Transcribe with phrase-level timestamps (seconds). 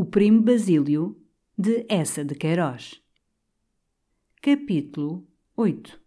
[0.00, 1.16] O Primo Basílio,
[1.58, 3.02] de Essa de Queiroz.
[4.40, 6.00] Capítulo 8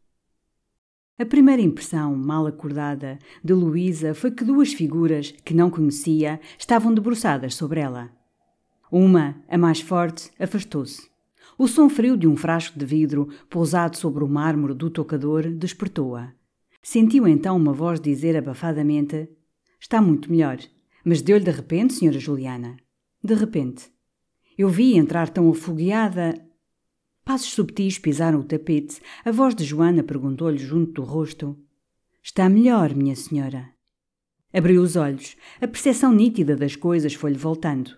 [1.20, 6.94] A primeira impressão, mal acordada, de Luísa foi que duas figuras, que não conhecia, estavam
[6.94, 8.10] debruçadas sobre ela.
[8.90, 11.10] Uma, a mais forte, afastou-se.
[11.58, 16.32] O som frio de um frasco de vidro pousado sobre o mármore do tocador despertou-a.
[16.82, 19.28] Sentiu então uma voz dizer abafadamente:
[19.78, 20.60] Está muito melhor.
[21.04, 22.78] Mas deu-lhe de repente, senhora Juliana.
[23.24, 23.92] De repente.
[24.58, 26.34] Eu vi entrar tão afogueada.
[27.24, 29.00] Passos subtis pisaram o tapete.
[29.24, 31.58] A voz de Joana perguntou-lhe junto do rosto:
[32.24, 33.70] Está melhor, minha senhora?
[34.54, 35.38] Abriu os olhos.
[35.62, 37.98] A percepção nítida das coisas foi-lhe voltando.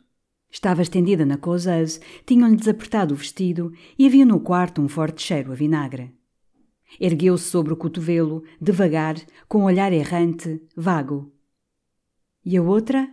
[0.52, 5.52] Estava estendida na causeuse, tinham-lhe desapertado o vestido e havia no quarto um forte cheiro
[5.52, 6.14] a vinagre.
[7.00, 9.16] Ergueu-se sobre o cotovelo, devagar,
[9.48, 11.34] com um olhar errante, vago.
[12.46, 13.10] E a outra?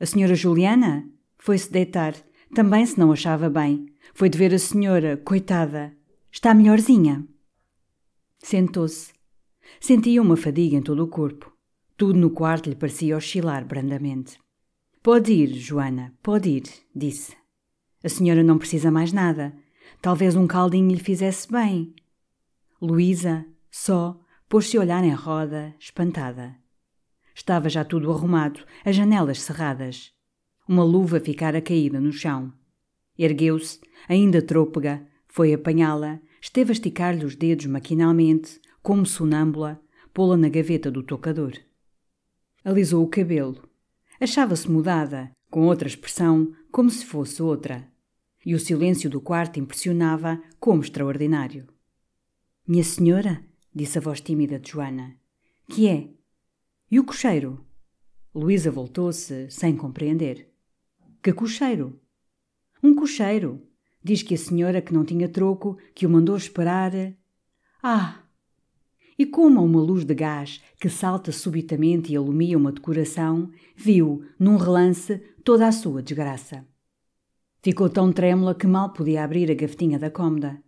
[0.00, 1.09] A senhora Juliana?
[1.40, 2.14] Foi-se deitar.
[2.54, 3.86] Também se não achava bem.
[4.12, 5.96] Foi de ver a senhora, coitada.
[6.30, 7.26] Está melhorzinha.
[8.38, 9.12] Sentou-se.
[9.80, 11.50] Sentia uma fadiga em todo o corpo.
[11.96, 14.38] Tudo no quarto lhe parecia oscilar brandamente.
[15.02, 16.64] Pode ir, Joana, pode ir,
[16.94, 17.34] disse.
[18.04, 19.56] A senhora não precisa mais nada.
[20.02, 21.94] Talvez um caldinho lhe fizesse bem.
[22.82, 26.54] Luísa, só, pôs-se a olhar em roda, espantada.
[27.34, 30.12] Estava já tudo arrumado, as janelas cerradas.
[30.70, 32.52] Uma luva ficara caída no chão.
[33.18, 39.82] Ergueu-se, ainda trôpega, foi apanhá-la, esteve a esticar-lhe os dedos maquinalmente, como sonâmbula,
[40.14, 41.54] pô-la na gaveta do tocador.
[42.64, 43.68] Alisou o cabelo.
[44.20, 47.88] Achava-se mudada, com outra expressão, como se fosse outra.
[48.46, 51.66] E o silêncio do quarto impressionava como extraordinário.
[52.64, 53.44] Minha senhora,
[53.74, 55.16] disse a voz tímida de Joana.
[55.68, 56.10] Que é?
[56.88, 57.66] E o cocheiro?
[58.32, 60.49] Luísa voltou-se, sem compreender.
[61.22, 62.00] Que cocheiro?
[62.82, 63.60] Um cocheiro.
[64.02, 66.92] Diz que a senhora que não tinha troco, que o mandou esperar.
[67.82, 68.22] Ah!
[69.18, 74.24] E como a uma luz de gás que salta subitamente e alumia uma decoração, viu,
[74.38, 76.66] num relance, toda a sua desgraça.
[77.62, 80.62] Ficou tão trêmula que mal podia abrir a gavetinha da cômoda.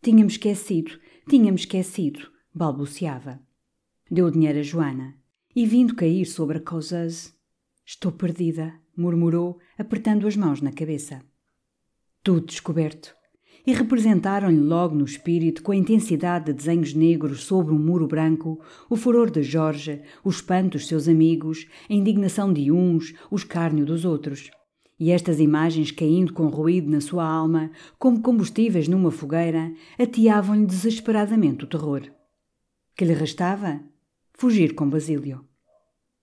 [0.00, 3.40] Tinha-me esquecido, tinha-me esquecido, balbuciava.
[4.08, 5.16] Deu o dinheiro a Joana
[5.56, 7.33] e, vindo cair sobre a causeuse,
[7.84, 11.22] estou perdida, murmurou, apertando as mãos na cabeça.
[12.22, 13.14] Tudo descoberto.
[13.66, 18.60] E representaram-lhe logo no espírito, com a intensidade de desenhos negros sobre um muro branco,
[18.90, 23.86] o furor de Jorge, o espanto dos seus amigos, a indignação de uns, o escárnio
[23.86, 24.50] dos outros.
[24.98, 31.64] E estas imagens caindo com ruído na sua alma, como combustíveis numa fogueira, ateavam-lhe desesperadamente
[31.64, 32.02] o terror.
[32.96, 33.80] Que lhe restava?
[34.32, 35.44] Fugir com Basílio.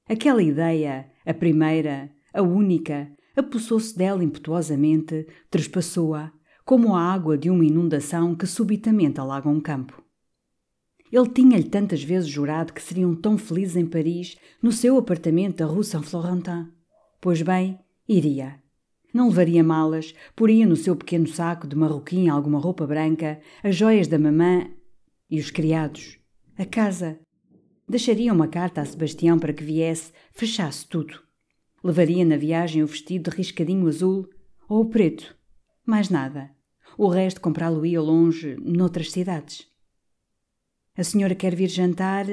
[0.07, 6.31] Aquela ideia, a primeira, a única, apossou-se dela impetuosamente, trespassou-a,
[6.63, 10.01] como a água de uma inundação que subitamente alaga um campo.
[11.11, 15.65] Ele tinha-lhe tantas vezes jurado que seriam tão felizes em Paris, no seu apartamento da
[15.65, 16.69] Rue Saint-Florentin.
[17.19, 17.77] Pois bem,
[18.07, 18.61] iria.
[19.13, 24.07] Não levaria malas, poria no seu pequeno saco de marroquim alguma roupa branca, as joias
[24.07, 24.69] da mamã
[25.29, 26.17] e os criados,
[26.57, 27.19] a casa.
[27.91, 31.21] Deixaria uma carta a Sebastião para que viesse, fechasse tudo.
[31.83, 34.29] Levaria na viagem o vestido de riscadinho azul,
[34.69, 35.35] ou o preto.
[35.85, 36.49] Mais nada.
[36.97, 39.67] O resto comprá-lo-ia longe, noutras cidades.
[40.95, 42.25] A senhora quer vir jantar,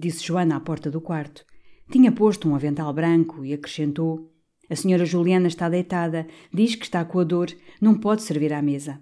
[0.00, 1.46] disse Joana à porta do quarto.
[1.92, 4.34] Tinha posto um avental branco e acrescentou:
[4.68, 8.60] A senhora Juliana está deitada, diz que está com a dor, não pode servir à
[8.60, 9.00] mesa.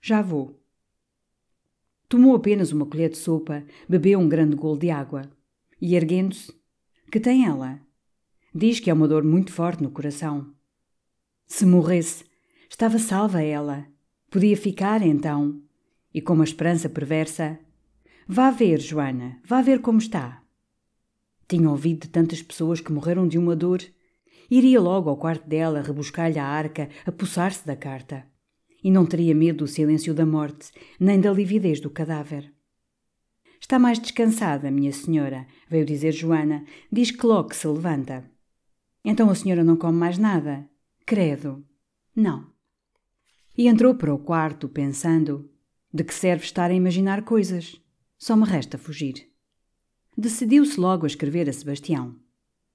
[0.00, 0.57] Já vou.
[2.08, 5.30] Tomou apenas uma colher de sopa, bebeu um grande golo de água
[5.80, 6.52] e, erguendo-se,
[7.12, 7.80] que tem ela?
[8.54, 10.54] Diz que é uma dor muito forte no coração.
[11.46, 12.24] Se morresse,
[12.68, 13.86] estava salva ela.
[14.30, 15.60] Podia ficar então.
[16.12, 17.58] E com uma esperança perversa:
[18.26, 20.42] Vá ver, Joana, vá ver como está.
[21.46, 23.82] Tinha ouvido de tantas pessoas que morreram de uma dor.
[24.50, 28.26] Iria logo ao quarto dela rebuscar-lhe a arca, a poçar-se da carta.
[28.82, 32.52] E não teria medo do silêncio da morte, nem da lividez do cadáver.
[33.60, 36.64] Está mais descansada, minha senhora, veio dizer Joana.
[36.90, 38.30] Diz que logo se levanta.
[39.04, 40.68] Então a senhora não come mais nada?
[41.04, 41.64] Credo.
[42.14, 42.46] Não.
[43.56, 45.50] E entrou para o quarto, pensando:
[45.92, 47.80] de que serve estar a imaginar coisas?
[48.18, 49.28] Só me resta fugir.
[50.16, 52.16] Decidiu-se logo a escrever a Sebastião.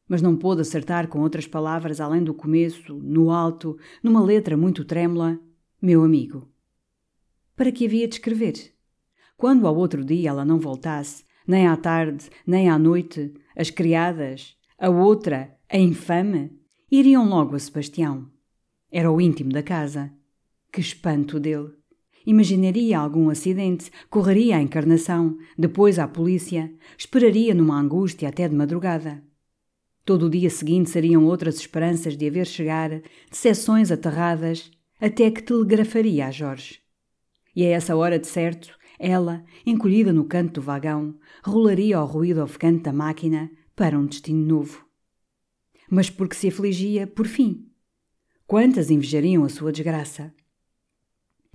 [0.08, 4.84] Mas não pôde acertar com outras palavras além do começo, no alto, numa letra muito
[4.84, 5.40] trêmula:
[5.86, 6.50] Meu amigo.
[7.58, 8.74] Para que havia de escrever?
[9.36, 14.56] Quando ao outro dia ela não voltasse, nem à tarde, nem à noite, as criadas,
[14.80, 16.58] a outra, a infame,
[16.90, 18.32] iriam logo a Sebastião.
[18.90, 20.10] Era o íntimo da casa.
[20.72, 21.74] Que espanto dele!
[22.26, 29.22] Imaginaria algum acidente, correria à encarnação, depois à polícia, esperaria numa angústia até de madrugada.
[30.06, 36.28] Todo o dia seguinte seriam outras esperanças de haver chegar, decepções aterradas, até que telegrafaria
[36.28, 36.80] a Jorge.
[37.56, 42.42] E a essa hora de certo, ela, encolhida no canto do vagão, rolaria ao ruído
[42.42, 44.86] ofegante da máquina para um destino novo.
[45.90, 47.68] Mas porque se afligia, por fim.
[48.48, 50.34] Quantas invejariam a sua desgraça?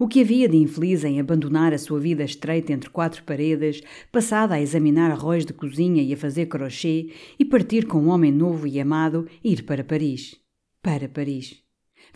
[0.01, 3.83] O que havia de infeliz em abandonar a sua vida estreita entre quatro paredes,
[4.13, 8.31] passada a examinar arroz de cozinha e a fazer crochê, e partir com um homem
[8.31, 10.37] novo e amado e ir para Paris?
[10.81, 11.68] Para Paris.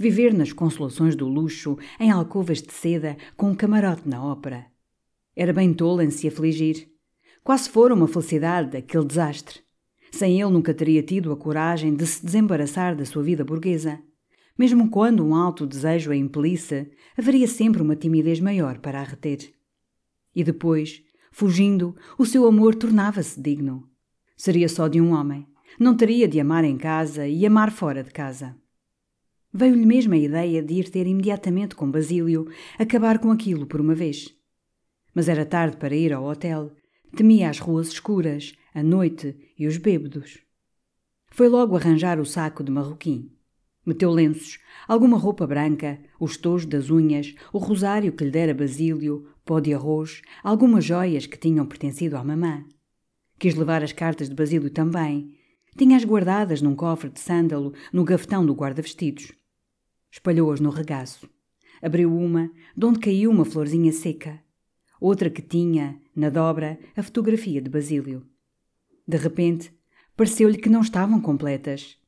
[0.03, 4.67] Viver nas consolações do luxo, em alcovas de seda, com um camarote na ópera.
[5.37, 6.89] Era bem tolo em se afligir.
[7.45, 9.61] Quase fora uma felicidade aquele desastre.
[10.11, 14.01] Sem ele nunca teria tido a coragem de se desembaraçar da sua vida burguesa.
[14.59, 19.55] Mesmo quando um alto desejo a impelisse, haveria sempre uma timidez maior para a reter.
[20.35, 21.01] E depois,
[21.31, 23.89] fugindo, o seu amor tornava-se digno.
[24.37, 25.47] Seria só de um homem.
[25.79, 28.61] Não teria de amar em casa e amar fora de casa.
[29.55, 33.95] Veio-lhe mesmo a ideia de ir ter imediatamente com Basílio, acabar com aquilo por uma
[33.95, 34.35] vez.
[35.15, 36.73] Mas era tarde para ir ao hotel.
[37.15, 40.39] Temia as ruas escuras, a noite e os bêbados.
[41.31, 43.31] Foi logo arranjar o saco de marroquim.
[43.85, 44.59] Meteu lenços,
[44.89, 49.75] alguma roupa branca, os tojos das unhas, o rosário que lhe dera Basílio, pó de
[49.75, 52.65] arroz, algumas joias que tinham pertencido à mamã.
[53.39, 55.37] Quis levar as cartas de Basílio também.
[55.77, 59.33] Tinha-as guardadas num cofre de sândalo no gavetão do guarda-vestidos.
[60.13, 61.29] Espalhou-as no regaço.
[61.83, 64.41] Abriu uma, de onde caiu uma florzinha seca
[65.03, 68.25] outra que tinha, na dobra, a fotografia de Basílio.
[69.07, 69.75] De repente,
[70.17, 71.99] pareceu-lhe que não estavam completas.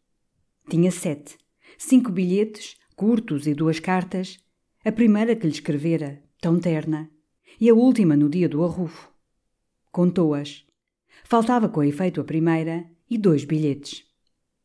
[0.71, 1.37] Tinha sete,
[1.77, 4.39] cinco bilhetes, curtos e duas cartas,
[4.85, 7.11] a primeira que lhe escrevera, tão terna,
[7.61, 9.13] e a última no dia do arrufo.
[9.91, 10.65] Contou-as.
[11.25, 14.05] Faltava com efeito a primeira e dois bilhetes.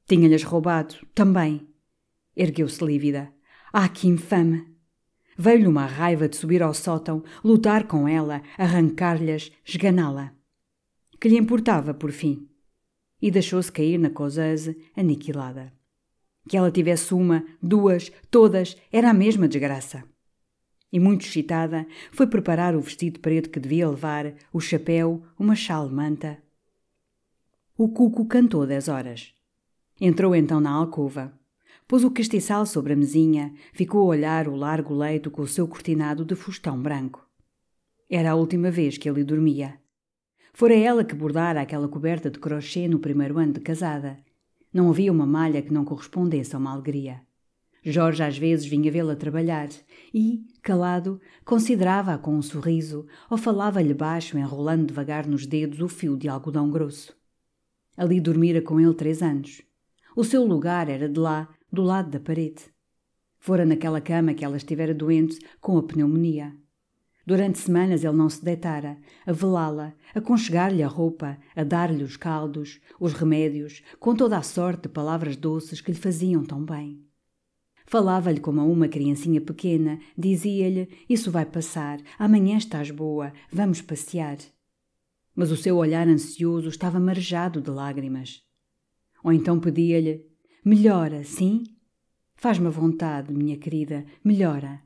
[0.07, 1.67] Tinha-lhes roubado, também.
[2.39, 3.33] Ergueu-se lívida.
[3.73, 4.65] Ah, que infame!
[5.37, 10.33] Veio-lhe uma raiva de subir ao sótão, lutar com ela, arrancar-lhes, esganá-la.
[11.19, 12.47] Que lhe importava, por fim?
[13.21, 15.73] E deixou-se cair na causeuse, aniquilada.
[16.47, 20.05] Que ela tivesse uma, duas, todas, era a mesma desgraça.
[20.93, 26.41] E muito excitada, foi preparar o vestido preto que devia levar, o chapéu, uma chale-manta.
[27.77, 29.33] O cuco cantou dez horas.
[29.99, 31.37] Entrou então na alcova.
[31.89, 35.67] Pôs o castiçal sobre a mesinha, ficou a olhar o largo leito com o seu
[35.67, 37.27] cortinado de fustão branco.
[38.07, 39.81] Era a última vez que ele dormia.
[40.53, 44.17] Fora ela que bordara aquela coberta de crochê no primeiro ano de casada.
[44.71, 47.21] Não havia uma malha que não correspondesse a uma alegria.
[47.83, 49.69] Jorge às vezes vinha vê-la trabalhar
[50.13, 56.15] e, calado, considerava-a com um sorriso ou falava-lhe baixo, enrolando devagar nos dedos o fio
[56.15, 57.17] de algodão grosso.
[57.97, 59.63] Ali dormira com ele três anos.
[60.15, 62.63] O seu lugar era de lá, do lado da parede.
[63.37, 66.53] Fora naquela cama que ela estivera doente com a pneumonia.
[67.25, 72.17] Durante semanas ele não se deitara, a velá-la, a conchegar-lhe a roupa, a dar-lhe os
[72.17, 77.05] caldos, os remédios, com toda a sorte de palavras doces que lhe faziam tão bem.
[77.85, 84.37] Falava-lhe como a uma criancinha pequena, dizia-lhe: Isso vai passar, amanhã estás boa, vamos passear.
[85.35, 88.43] Mas o seu olhar ansioso estava marejado de lágrimas.
[89.23, 90.28] Ou então pedia-lhe:
[90.63, 91.63] Melhora, sim?
[92.35, 94.81] Faz-me vontade, minha querida, melhora.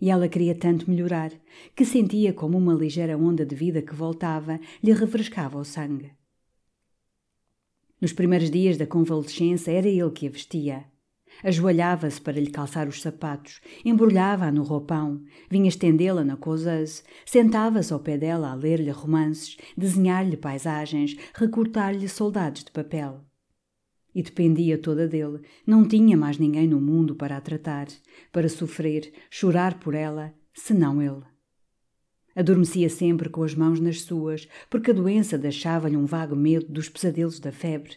[0.00, 1.32] E ela queria tanto melhorar
[1.74, 6.12] que sentia como uma ligeira onda de vida que voltava lhe refrescava o sangue.
[8.00, 10.84] Nos primeiros dias da convalescença era ele que a vestia.
[11.42, 17.98] Ajoelhava-se para lhe calçar os sapatos, embrulhava-a no roupão, vinha estendê-la na causeuse, sentava-se ao
[17.98, 23.24] pé dela a ler-lhe romances, desenhar-lhe paisagens, recortar-lhe soldados de papel.
[24.14, 27.88] E dependia toda dele, não tinha mais ninguém no mundo para a tratar,
[28.30, 31.22] para sofrer, chorar por ela, senão ele.
[32.36, 36.88] Adormecia sempre com as mãos nas suas, porque a doença deixava-lhe um vago medo dos
[36.88, 37.96] pesadelos da febre.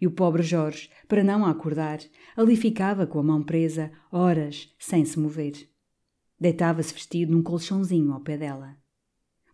[0.00, 1.98] E o pobre Jorge, para não acordar,
[2.36, 5.68] ali ficava com a mão presa, horas, sem se mover.
[6.38, 8.76] Deitava-se vestido num colchãozinho ao pé dela.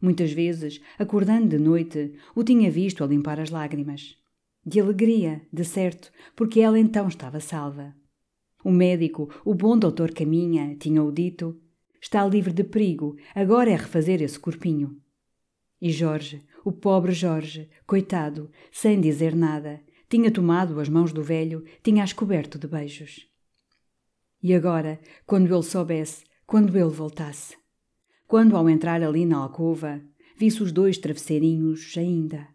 [0.01, 4.19] Muitas vezes, acordando de noite, o tinha visto a limpar as lágrimas.
[4.67, 7.95] De alegria, de certo, porque ela então estava salva.
[8.65, 11.61] O médico, o bom doutor Caminha, tinha-o dito,
[12.01, 14.97] está livre de perigo, agora é refazer esse corpinho.
[15.81, 21.63] E Jorge, o pobre Jorge, coitado, sem dizer nada, tinha tomado as mãos do velho,
[21.83, 23.29] tinha-as coberto de beijos.
[24.43, 27.57] E agora, quando ele soubesse, quando ele voltasse?
[28.27, 30.03] Quando, ao entrar ali na alcova,
[30.39, 32.54] visse os dois travesseirinhos ainda.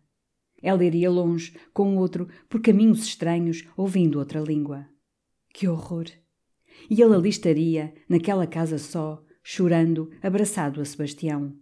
[0.62, 4.88] Ela iria longe, com outro, por caminhos estranhos, ouvindo outra língua.
[5.54, 6.06] Que horror!
[6.90, 11.56] E ele ali estaria, naquela casa só, chorando, abraçado a Sebastião.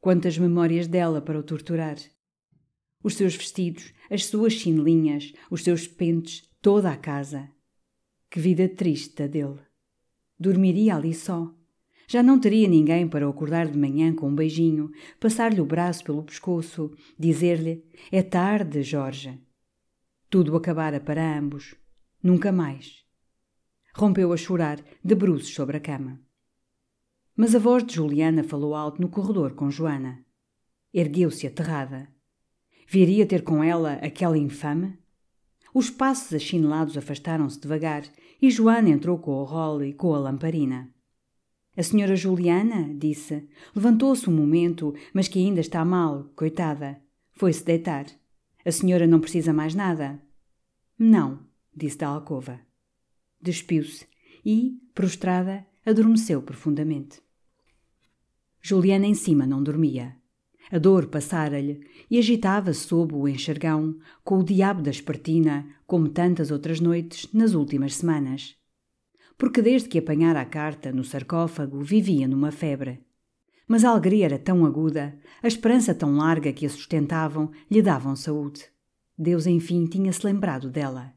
[0.00, 1.96] Quantas memórias dela para o torturar!
[3.04, 7.50] os seus vestidos, as suas chinelinhas, os seus pentes, toda a casa.
[8.30, 9.60] Que vida triste a dele.
[10.40, 11.54] Dormiria ali só.
[12.06, 16.22] Já não teria ninguém para acordar de manhã com um beijinho, passar-lhe o braço pelo
[16.22, 19.40] pescoço, dizer-lhe: É tarde, Jorge.
[20.28, 21.74] Tudo acabara para ambos.
[22.22, 23.04] Nunca mais.
[23.94, 26.20] Rompeu a chorar, de bruços sobre a cama.
[27.36, 30.24] Mas a voz de Juliana falou alto no corredor com Joana.
[30.92, 32.08] Ergueu-se aterrada.
[32.86, 34.98] Viria ter com ela aquela infame?
[35.72, 38.04] Os passos achinelados afastaram-se devagar
[38.40, 40.93] e Joana entrou com o rolo e com a lamparina.
[41.76, 47.00] A senhora Juliana, disse, levantou-se um momento, mas que ainda está mal, coitada.
[47.32, 48.06] Foi-se deitar.
[48.64, 50.22] A senhora não precisa mais nada.
[50.98, 51.40] Não,
[51.74, 52.60] disse da alcova.
[53.40, 54.06] Despiu-se
[54.44, 57.20] e, prostrada, adormeceu profundamente.
[58.62, 60.16] Juliana em cima não dormia.
[60.70, 66.50] A dor passara-lhe e agitava-se sob o enxergão, com o diabo da espartina, como tantas
[66.50, 68.56] outras noites nas últimas semanas.
[69.36, 73.00] Porque desde que apanhara a carta no sarcófago vivia numa febre.
[73.66, 78.14] Mas a alegria era tão aguda, a esperança tão larga que a sustentavam, lhe davam
[78.14, 78.64] saúde.
[79.16, 81.12] Deus, enfim, tinha-se lembrado dela.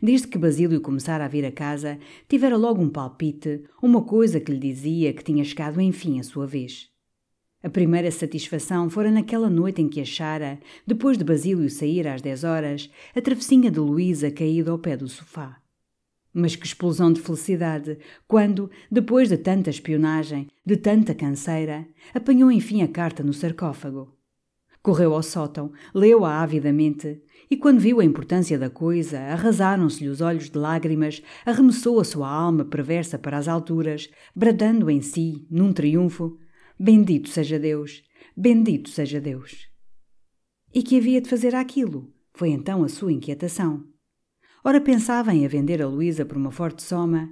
[0.00, 4.52] Desde que Basílio começara a vir a casa, tivera logo um palpite, uma coisa que
[4.52, 6.88] lhe dizia que tinha chegado enfim a sua vez.
[7.60, 12.44] A primeira satisfação fora naquela noite em que achara, depois de Basílio sair às dez
[12.44, 15.60] horas, a travessinha de Luísa caída ao pé do sofá.
[16.40, 22.80] Mas que explosão de felicidade quando, depois de tanta espionagem, de tanta canseira, apanhou enfim
[22.80, 24.16] a carta no sarcófago.
[24.80, 30.48] Correu ao sótão, leu-a avidamente e, quando viu a importância da coisa, arrasaram-se-lhe os olhos
[30.48, 36.38] de lágrimas, arremessou a sua alma perversa para as alturas, bradando em si, num triunfo:
[36.78, 38.04] Bendito seja Deus!
[38.36, 39.66] Bendito seja Deus!
[40.72, 42.14] E que havia de fazer aquilo?
[42.32, 43.84] Foi então a sua inquietação.
[44.64, 47.30] Ora pensava em a vender a Luísa por uma forte soma,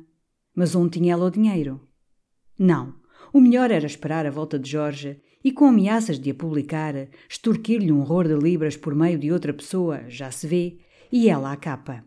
[0.55, 1.81] mas onde tinha ela o dinheiro?
[2.59, 2.95] Não,
[3.33, 6.95] o melhor era esperar a volta de Jorge e, com ameaças de a publicar,
[7.29, 10.79] extorquir-lhe um horror de libras por meio de outra pessoa, já se vê,
[11.11, 12.05] e ela à capa.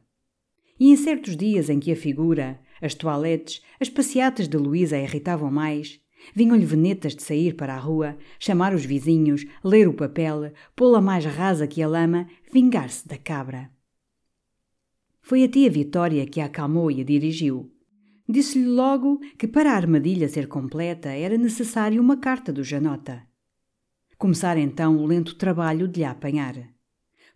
[0.80, 5.02] E em certos dias em que a figura, as toaletes, as passeatas de Luísa a
[5.02, 6.00] irritavam mais,
[6.34, 11.26] Vinham-lhe venetas de sair para a rua, chamar os vizinhos, ler o papel, pô-la mais
[11.26, 13.70] rasa que a lama, vingar-se da cabra.
[15.30, 17.72] Foi a tia Vitória que a acalmou e a dirigiu.
[18.28, 23.22] Disse-lhe logo que para a armadilha ser completa era necessário uma carta do Janota.
[24.18, 26.56] Começara então o lento trabalho de lhe apanhar.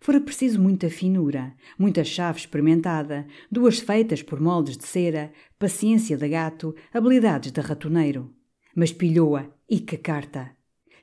[0.00, 6.28] Fora preciso muita finura, muita chave experimentada, duas feitas por moldes de cera, paciência de
[6.28, 8.34] gato, habilidades de ratoneiro
[8.74, 10.50] mas pilhou-a e que carta!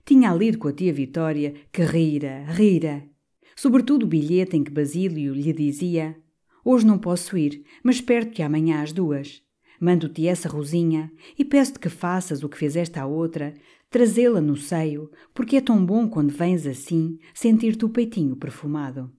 [0.03, 3.07] Tinha lido com a tia Vitória que rira, rira.
[3.55, 6.17] Sobretudo o bilhete em que Basílio lhe dizia:
[6.63, 9.41] Hoje não posso ir, mas espero que amanhã às duas.
[9.79, 13.53] Mando-te essa rosinha e peço-te que faças o que fizeste à outra,
[13.89, 19.11] trazê-la no seio, porque é tão bom quando vens assim sentir-te o peitinho perfumado.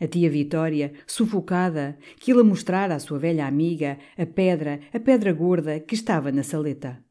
[0.00, 5.80] A tia Vitória, sufocada, quila mostrar à sua velha amiga a pedra, a pedra gorda
[5.80, 7.02] que estava na saleta.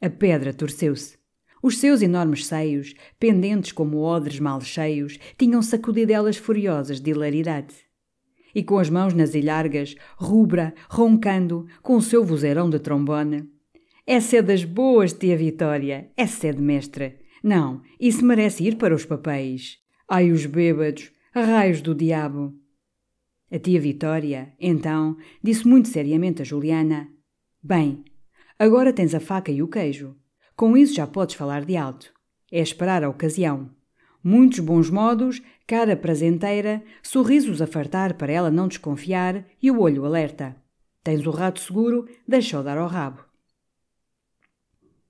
[0.00, 1.18] A pedra torceu-se.
[1.62, 7.85] Os seus enormes seios, pendentes como odres mal cheios, tinham sacudidelas furiosas de hilaridade.
[8.56, 13.46] E com as mãos nas ilhargas, rubra, roncando, com o seu vozeirão de trombone.
[14.06, 17.14] Essa é das boas, tia Vitória, essa é de mestra.
[17.44, 19.76] Não, isso merece ir para os papéis.
[20.08, 22.54] Ai, os bêbados, raios do diabo.
[23.52, 27.10] A tia Vitória, então, disse muito seriamente a Juliana:
[27.62, 28.06] Bem,
[28.58, 30.16] agora tens a faca e o queijo.
[30.56, 32.10] Com isso já podes falar de alto.
[32.50, 33.68] É esperar a ocasião.
[34.24, 40.04] Muitos bons modos, cara prazenteira, sorrisos a fartar para ela não desconfiar e o olho
[40.04, 40.54] alerta.
[41.02, 43.24] Tens o rato seguro, deixa-o dar ao rabo.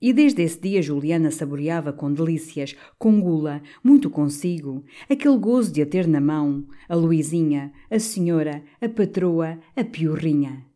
[0.00, 5.82] E desde esse dia Juliana saboreava com delícias, com gula, muito consigo, aquele gozo de
[5.82, 10.66] a ter na mão, a Luizinha, a senhora, a patroa, a piorrinha.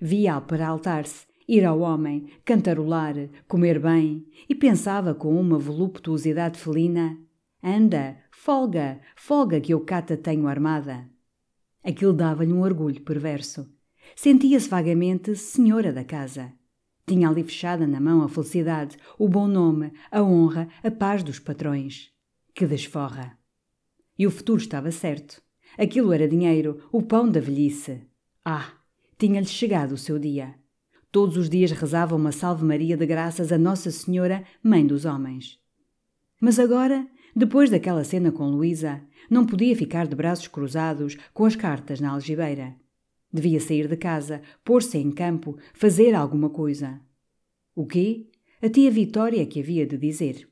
[0.00, 3.14] Via-a peraltar-se, ir ao homem, cantarolar,
[3.48, 7.18] comer bem, e pensava com uma voluptuosidade felina:
[7.62, 11.08] Anda, folga, folga que eu cata tenho armada.
[11.84, 13.70] Aquilo dava-lhe um orgulho perverso.
[14.16, 16.52] Sentia-se vagamente senhora da casa.
[17.06, 21.38] Tinha ali fechada na mão a felicidade, o bom nome, a honra, a paz dos
[21.38, 22.10] patrões.
[22.54, 23.38] Que desforra!
[24.18, 25.42] E o futuro estava certo.
[25.78, 28.06] Aquilo era dinheiro, o pão da velhice.
[28.44, 28.72] Ah,
[29.18, 30.54] tinha-lhe chegado o seu dia.
[31.12, 35.58] Todos os dias rezava uma Salve Maria de graças a Nossa Senhora, Mãe dos Homens.
[36.40, 41.54] Mas agora, depois daquela cena com Luísa, não podia ficar de braços cruzados com as
[41.54, 42.74] cartas na algibeira.
[43.32, 47.00] Devia sair de casa, pôr-se em campo, fazer alguma coisa.
[47.74, 48.28] O quê?
[48.60, 50.48] A tia Vitória que havia de dizer.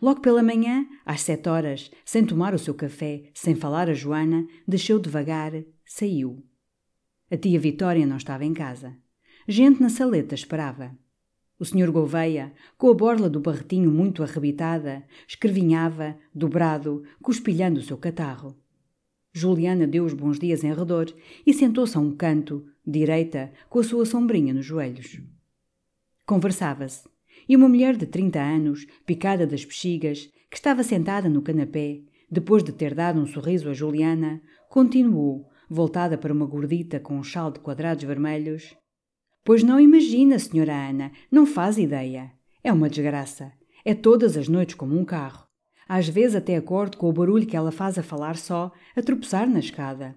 [0.00, 4.46] Logo pela manhã, às sete horas, sem tomar o seu café, sem falar a Joana,
[4.66, 5.52] desceu devagar,
[5.84, 6.44] saiu.
[7.30, 8.96] A tia Vitória não estava em casa.
[9.46, 10.96] Gente na saleta esperava.
[11.62, 17.96] O senhor Gouveia, com a borla do barretinho muito arrebitada, escrevinhava, dobrado, cuspilhando o seu
[17.96, 18.56] catarro.
[19.32, 21.06] Juliana deu os bons dias em redor
[21.46, 25.20] e sentou-se a um canto, direita, com a sua sombrinha nos joelhos.
[26.26, 27.08] Conversava-se,
[27.48, 32.64] e uma mulher de trinta anos, picada das bexigas, que estava sentada no canapé, depois
[32.64, 37.52] de ter dado um sorriso a Juliana, continuou, voltada para uma gordita com um chal
[37.52, 38.76] de quadrados vermelhos.
[39.44, 42.30] Pois não imagina, senhora Ana, não faz ideia.
[42.62, 43.52] É uma desgraça.
[43.84, 45.46] É todas as noites como um carro.
[45.88, 49.48] Às vezes até acordo com o barulho que ela faz a falar só, a tropeçar
[49.48, 50.14] na escada.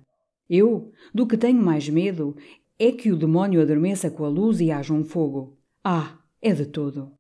[0.48, 2.36] Eu, do que tenho mais medo,
[2.78, 5.58] é que o demónio adormeça com a luz e haja um fogo.
[5.84, 7.12] Ah, é de todo.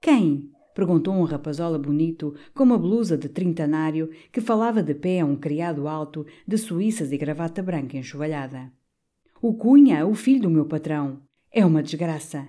[0.00, 0.50] Quem?
[0.74, 5.36] perguntou um rapazola bonito com uma blusa de trintanário que falava de pé a um
[5.36, 8.72] criado alto de suíças e gravata branca enxovalhada.
[9.42, 11.22] O Cunha, o filho do meu patrão.
[11.52, 12.46] É uma desgraça.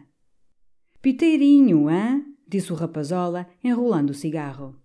[1.01, 2.23] Piteirinho, hã?
[2.47, 4.75] disse o rapazola, enrolando o cigarro.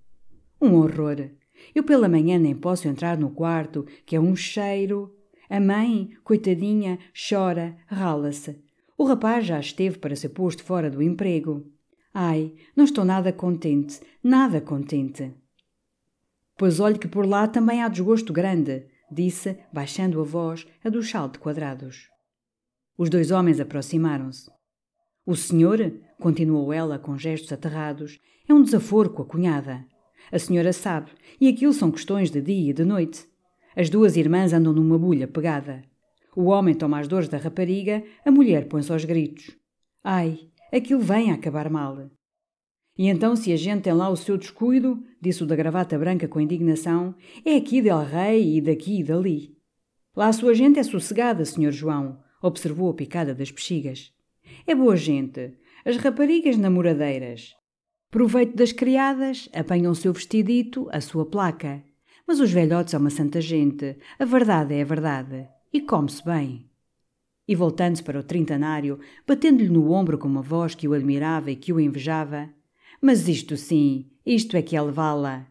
[0.58, 1.30] Um horror.
[1.74, 5.14] Eu pela manhã nem posso entrar no quarto, que é um cheiro.
[5.50, 6.98] A mãe, coitadinha,
[7.28, 8.58] chora, rala-se.
[8.96, 11.70] O rapaz já esteve para ser posto fora do emprego.
[12.14, 15.34] Ai, não estou nada contente, nada contente.
[16.56, 21.02] Pois olhe que por lá também há desgosto grande, disse, baixando a voz, a do
[21.02, 22.15] chal de quadrados.
[22.98, 24.50] Os dois homens aproximaram-se.
[25.26, 29.84] O senhor, continuou ela com gestos aterrados, é um desaforo com a cunhada.
[30.32, 33.26] A senhora sabe, e aquilo são questões de dia e de noite.
[33.76, 35.82] As duas irmãs andam numa bulha pegada.
[36.34, 39.56] O homem toma as dores da rapariga, a mulher põe-se aos gritos.
[40.02, 40.38] Ai,
[40.72, 42.10] aquilo vem a acabar mal.
[42.96, 46.26] E então, se a gente tem lá o seu descuido, disse o da gravata branca
[46.26, 49.56] com indignação, é aqui del rei e daqui e dali.
[50.14, 54.12] Lá a sua gente é sossegada, senhor João, observou a picada das bexigas.
[54.66, 55.54] É boa gente.
[55.84, 57.54] As raparigas namoradeiras.
[58.10, 61.82] Proveito das criadas, apanham o seu vestidito, a sua placa.
[62.26, 63.96] Mas os velhotes são uma santa gente.
[64.18, 65.48] A verdade é a verdade.
[65.72, 66.68] E come-se bem.
[67.46, 71.56] E voltando-se para o trintanário, batendo-lhe no ombro com uma voz que o admirava e
[71.56, 72.48] que o invejava.
[73.00, 75.46] Mas isto sim, isto é que é levá-la.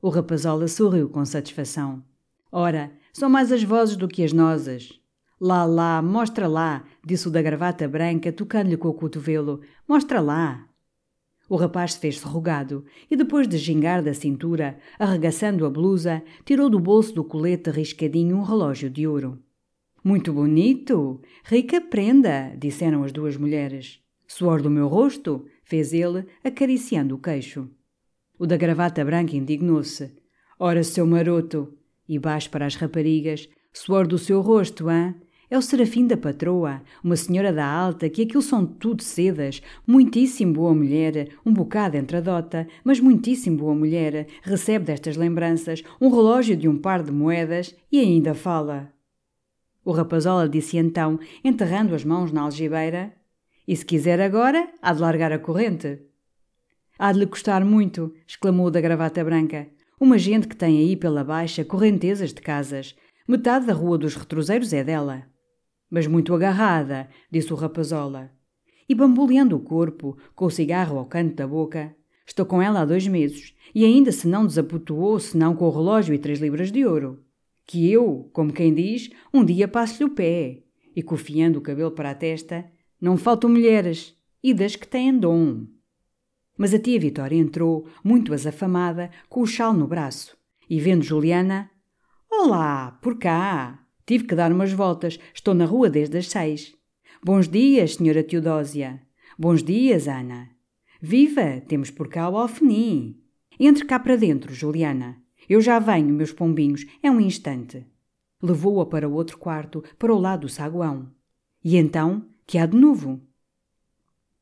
[0.00, 2.02] O rapazola sorriu com satisfação.
[2.50, 4.99] Ora, são mais as vozes do que as nozes.
[5.40, 9.62] Lá, lá, mostra lá, disse o da gravata branca, tocando-lhe com o cotovelo.
[9.88, 10.68] Mostra lá.
[11.48, 16.78] O rapaz fez-se rogado e, depois de gingar da cintura, arregaçando a blusa, tirou do
[16.78, 19.42] bolso do colete riscadinho um relógio de ouro.
[20.04, 21.20] Muito bonito!
[21.42, 22.54] Rica prenda!
[22.56, 23.98] disseram as duas mulheres.
[24.26, 25.46] Suor do meu rosto?
[25.64, 27.68] fez ele, acariciando o queixo.
[28.38, 30.12] O da gravata branca indignou-se.
[30.58, 31.74] Ora, seu maroto!
[32.06, 33.48] E baixo para as raparigas.
[33.72, 35.14] Suor do seu rosto, hã?
[35.50, 39.60] É o serafim da patroa, uma senhora da alta, que aquilo são tudo sedas.
[39.84, 44.28] Muitíssimo boa mulher, um bocado entradota, mas muitíssimo boa mulher.
[44.42, 48.92] Recebe destas lembranças um relógio de um par de moedas e ainda fala.
[49.84, 53.12] O rapazola disse então, enterrando as mãos na algibeira:
[53.66, 55.98] E se quiser agora, há de largar a corrente.
[56.96, 59.66] Há de lhe custar muito, exclamou da gravata branca.
[59.98, 62.94] Uma gente que tem aí pela baixa correntezas de casas.
[63.26, 65.29] Metade da rua dos retroseiros é dela.
[65.90, 68.30] Mas muito agarrada, disse o rapazola.
[68.88, 71.94] E bamboleando o corpo, com o cigarro ao canto da boca.
[72.26, 76.14] Estou com ela há dois meses, e ainda se não desapotoou, senão com o relógio
[76.14, 77.24] e três libras de ouro.
[77.66, 80.62] Que eu, como quem diz, um dia passo-lhe o pé.
[80.94, 82.64] E cofiando o cabelo para a testa,
[83.00, 85.66] não faltam mulheres, e das que têm dom.
[86.56, 90.36] Mas a tia Vitória entrou, muito azafamada, com o chal no braço,
[90.68, 91.70] e vendo Juliana,
[92.30, 93.79] Olá, por cá!
[94.10, 95.20] Tive que dar umas voltas.
[95.32, 96.74] Estou na rua desde as seis.
[97.22, 99.00] Bons dias, senhora Teodósia.
[99.38, 100.50] Bons dias, Ana.
[101.00, 101.60] Viva!
[101.68, 103.22] Temos por cá o alfenim.
[103.60, 105.22] Entre cá para dentro, Juliana.
[105.48, 106.84] Eu já venho, meus pombinhos.
[107.00, 107.86] É um instante.
[108.42, 111.12] Levou-a para o outro quarto, para o lado do saguão.
[111.62, 113.20] E então, que há de novo?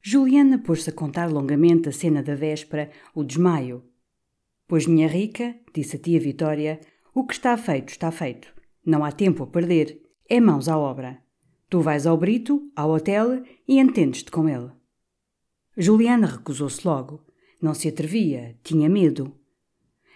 [0.00, 3.84] Juliana pôs-se a contar longamente a cena da véspera, o desmaio.
[4.66, 6.80] Pois, minha rica, disse a tia Vitória,
[7.14, 8.56] o que está feito, está feito.
[8.88, 10.00] Não há tempo a perder.
[10.26, 11.22] É mãos à obra.
[11.68, 14.70] Tu vais ao Brito, ao hotel e entendes-te com ele.
[15.76, 17.22] Juliana recusou-se logo.
[17.60, 19.36] Não se atrevia, tinha medo.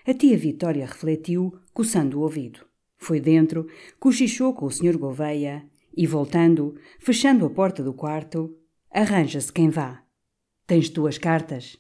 [0.07, 2.65] A tia Vitória refletiu, coçando o ouvido.
[2.97, 3.67] Foi dentro,
[4.01, 4.97] cochichou com o Sr.
[4.97, 8.57] Gouveia e, voltando, fechando a porta do quarto,
[8.91, 10.03] arranja-se quem vá.
[10.67, 11.77] Tens tuas cartas?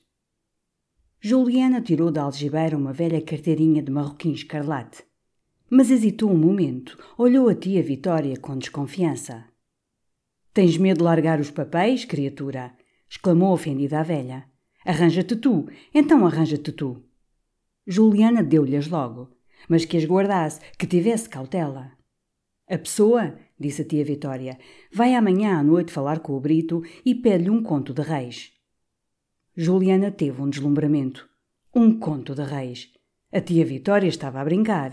[1.18, 5.10] Juliana tirou da algibeira uma velha carteirinha de marroquim escarlate
[5.74, 9.46] mas hesitou um momento, olhou a tia Vitória com desconfiança.
[10.52, 12.76] Tens medo de largar os papéis, criatura?
[13.08, 14.44] exclamou ofendida a velha.
[14.84, 17.02] Arranja-te tu, então arranja-te tu.
[17.86, 19.30] Juliana deu-lhes logo,
[19.66, 21.92] mas que as guardasse, que tivesse cautela.
[22.68, 24.58] A pessoa, disse a tia Vitória,
[24.92, 28.52] vai amanhã à noite falar com o Brito e pede-lhe um conto de reis.
[29.56, 31.26] Juliana teve um deslumbramento.
[31.74, 32.92] Um conto de reis.
[33.32, 34.92] A tia Vitória estava a brincar.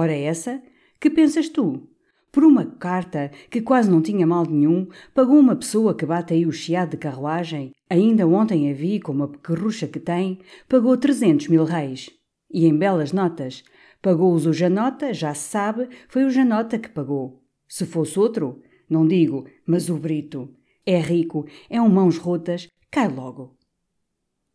[0.00, 0.62] Ora essa,
[1.00, 1.88] que pensas tu?
[2.30, 6.46] Por uma carta que quase não tinha mal nenhum, pagou uma pessoa que bate aí
[6.46, 11.48] o chiado de carruagem, ainda ontem a vi com uma pequerrucha que tem, pagou trezentos
[11.48, 12.10] mil reis.
[12.48, 13.64] E em belas notas.
[14.00, 17.42] Pagou-os o Janota, já se sabe, foi o Janota que pagou.
[17.66, 20.48] Se fosse outro, não digo, mas o Brito.
[20.86, 23.56] É rico, é um mãos rotas, cai logo.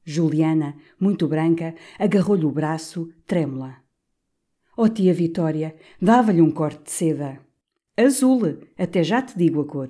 [0.06, 3.83] Juliana, muito branca, agarrou-lhe o braço, trêmula.
[4.76, 7.40] Oh, tia Vitória, dava-lhe um corte de seda.
[7.96, 9.90] Azul, até já te digo a cor.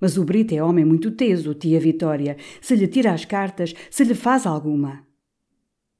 [0.00, 2.36] Mas o Brito é homem muito teso, tia Vitória.
[2.60, 5.06] Se lhe tira as cartas, se lhe faz alguma.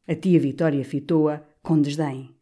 [0.09, 2.35] A tia Vitória fitou-a com desdém.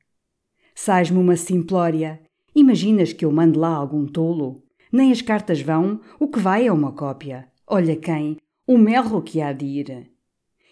[0.74, 2.18] Sais-me uma simplória.
[2.54, 4.64] Imaginas que eu mando lá algum tolo?
[4.90, 7.46] Nem as cartas vão, o que vai é uma cópia.
[7.66, 10.10] Olha quem, o melro que há de ir.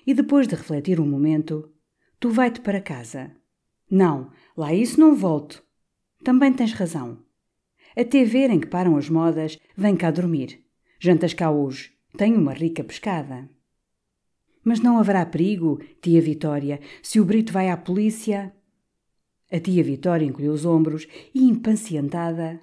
[0.07, 1.71] E depois de refletir um momento,
[2.19, 3.31] tu vai-te para casa.
[3.91, 5.65] Não, Lá isso não volto.
[6.23, 7.19] Também tens razão.
[7.97, 10.65] Até ver em que param as modas, vem cá dormir.
[11.01, 11.93] Jantas cá hoje.
[12.17, 13.49] Tenho uma rica pescada.
[14.65, 18.55] Mas não haverá perigo, tia Vitória, se o Brito vai à polícia?
[19.51, 22.61] A tia Vitória encolheu os ombros e, impacientada.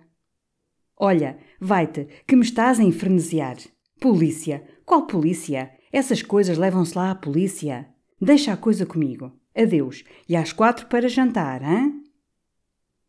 [0.98, 3.58] Olha, vai-te, que me estás a infernizar.
[4.00, 4.64] Polícia?
[4.86, 5.72] Qual polícia?
[5.92, 7.88] Essas coisas levam-se lá à polícia.
[8.20, 9.41] Deixa a coisa comigo.
[9.54, 11.92] Adeus, e às quatro para jantar, hã?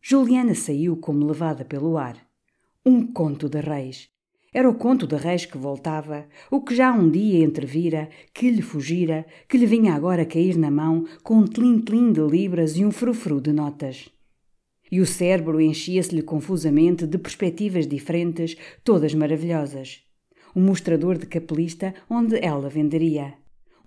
[0.01, 2.17] Juliana saiu como levada pelo ar.
[2.85, 4.09] Um conto de reis.
[4.53, 8.61] Era o conto de reis que voltava, o que já um dia entrevira, que lhe
[8.61, 12.91] fugira, que lhe vinha agora cair na mão com um tlim-tlim de libras e um
[12.91, 14.09] frufru de notas.
[14.91, 20.03] E o cérebro enchia-se-lhe confusamente de perspectivas diferentes, todas maravilhosas.
[20.53, 23.33] Um mostrador de capelista onde ela venderia.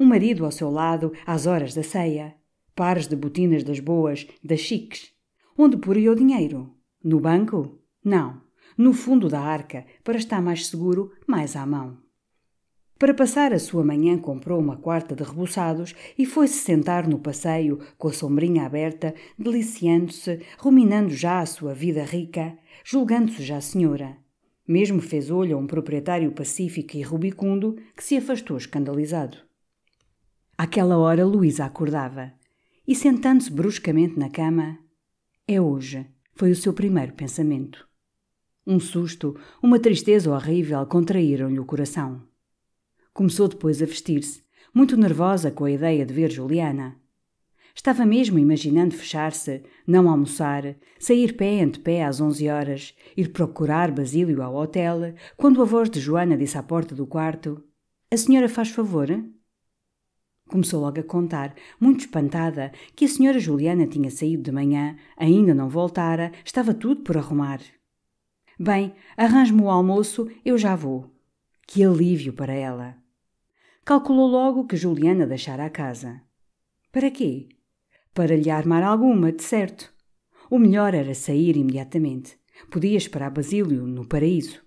[0.00, 2.34] Um marido ao seu lado às horas da ceia
[2.76, 5.10] pares de botinas das boas, das chiques.
[5.58, 6.74] Onde poria o dinheiro?
[7.02, 7.80] No banco?
[8.04, 8.42] Não,
[8.76, 11.96] no fundo da arca, para estar mais seguro, mais à mão.
[12.98, 17.78] Para passar a sua manhã, comprou uma quarta de rebuçados e foi-se sentar no passeio,
[17.98, 24.16] com a sombrinha aberta, deliciando-se, ruminando já a sua vida rica, julgando-se já senhora.
[24.68, 29.38] Mesmo fez olho a um proprietário pacífico e rubicundo que se afastou escandalizado.
[30.58, 32.32] Àquela hora, Luísa acordava
[32.86, 34.78] e, sentando-se bruscamente na cama,
[35.46, 37.86] é hoje, foi o seu primeiro pensamento.
[38.66, 42.22] Um susto, uma tristeza horrível contraíram-lhe o coração.
[43.12, 44.42] Começou depois a vestir-se,
[44.74, 46.96] muito nervosa com a ideia de ver Juliana.
[47.74, 53.92] Estava mesmo imaginando fechar-se, não almoçar, sair pé ante pé às onze horas, ir procurar
[53.92, 57.62] Basílio ao hotel, quando a voz de Joana disse à porta do quarto:
[58.10, 59.08] A senhora faz favor?
[60.48, 65.52] Começou logo a contar, muito espantada, que a senhora Juliana tinha saído de manhã, ainda
[65.52, 67.60] não voltara, estava tudo por arrumar.
[68.58, 71.10] Bem, arranje-me o almoço, eu já vou.
[71.66, 72.96] Que alívio para ela!
[73.84, 76.22] Calculou logo que Juliana deixara a casa.
[76.92, 77.48] Para quê?
[78.14, 79.92] Para lhe armar alguma, de certo.
[80.48, 82.38] O melhor era sair imediatamente.
[82.70, 84.62] Podia esperar Basílio no paraíso.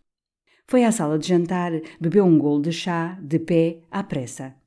[0.68, 4.59] Foi à sala de jantar, bebeu um golo de chá, de pé, à pressa.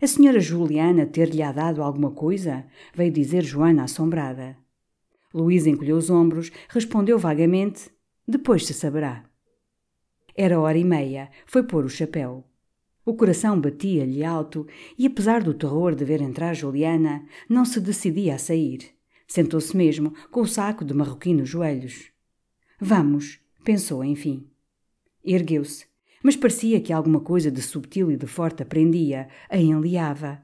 [0.00, 2.64] A senhora Juliana ter-lhe dado alguma coisa?
[2.94, 4.56] Veio dizer Joana assombrada.
[5.34, 7.90] Luísa encolheu os ombros, respondeu vagamente:
[8.26, 9.24] depois se saberá.
[10.36, 12.44] Era hora e meia, foi pôr o chapéu.
[13.04, 18.34] O coração batia-lhe alto e, apesar do terror de ver entrar Juliana, não se decidia
[18.34, 18.90] a sair.
[19.26, 22.10] Sentou-se mesmo, com o saco de marroquim nos joelhos.
[22.80, 24.46] Vamos, pensou enfim.
[25.24, 25.86] Ergueu-se,
[26.22, 30.42] mas parecia que alguma coisa de subtil e de forte a prendia, a enliava.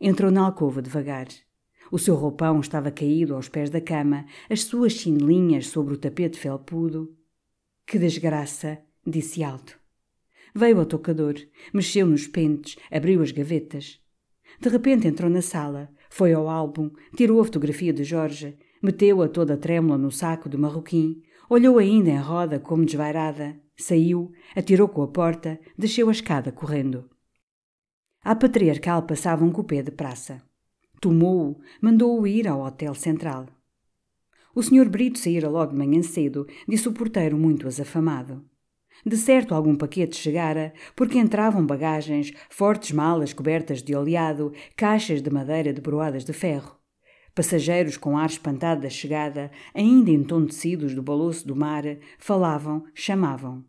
[0.00, 1.26] Entrou na alcova devagar.
[1.90, 6.38] O seu roupão estava caído aos pés da cama, as suas chinelinhas sobre o tapete
[6.38, 7.16] felpudo.
[7.86, 8.78] Que desgraça!
[9.04, 9.78] disse alto.
[10.54, 11.34] Veio ao tocador,
[11.72, 14.00] mexeu nos pentes, abriu as gavetas.
[14.60, 19.56] De repente entrou na sala, foi ao álbum, tirou a fotografia de Jorge, meteu-a toda
[19.56, 25.08] trêmula no saco de marroquim, olhou ainda em roda como desvairada, saiu, atirou com a
[25.08, 27.10] porta, desceu a escada correndo.
[28.22, 30.40] À patriarcal passava um cupê de praça.
[31.00, 33.46] Tomou-o, mandou-o ir ao Hotel Central.
[34.54, 34.88] O Sr.
[34.88, 38.44] Brito saíra logo de manhã cedo, disse o porteiro muito azafamado.
[39.04, 45.30] De certo algum paquete chegara, porque entravam bagagens, fortes malas cobertas de oleado, caixas de
[45.30, 46.79] madeira de broadas de ferro.
[47.34, 51.84] Passageiros com ar espantado da chegada, ainda entontecidos do balouço do mar,
[52.18, 53.64] falavam, chamavam.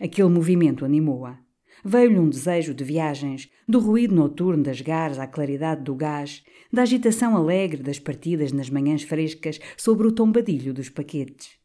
[0.00, 1.38] Aquele movimento animou-a.
[1.84, 6.82] Veio-lhe um desejo de viagens, do ruído noturno das gares à claridade do gás, da
[6.82, 11.58] agitação alegre das partidas nas manhãs frescas sobre o tombadilho dos paquetes.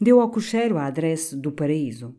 [0.00, 2.14] Deu ao cocheiro a adresse do paraíso.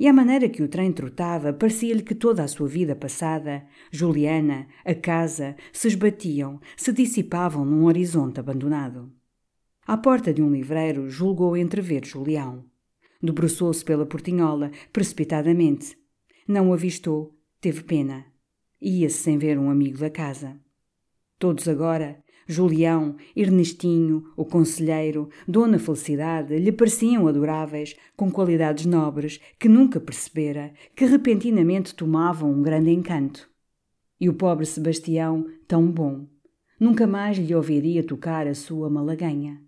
[0.00, 4.66] E à maneira que o trem trotava, parecia-lhe que toda a sua vida passada, Juliana,
[4.82, 9.12] a casa, se esbatiam, se dissipavam num horizonte abandonado.
[9.86, 12.64] À porta de um livreiro julgou entrever Julião.
[13.22, 15.98] Debruçou-se pela portinhola, precipitadamente,
[16.48, 18.24] não o avistou, teve pena.
[18.80, 20.58] Ia-se sem ver um amigo da casa.
[21.38, 29.68] Todos agora, Julião, Ernestinho, o conselheiro, Dona Felicidade, lhe pareciam adoráveis, com qualidades nobres que
[29.68, 33.48] nunca percebera, que repentinamente tomavam um grande encanto.
[34.20, 36.26] E o pobre Sebastião, tão bom,
[36.78, 39.62] nunca mais lhe ouviria tocar a sua malaganha.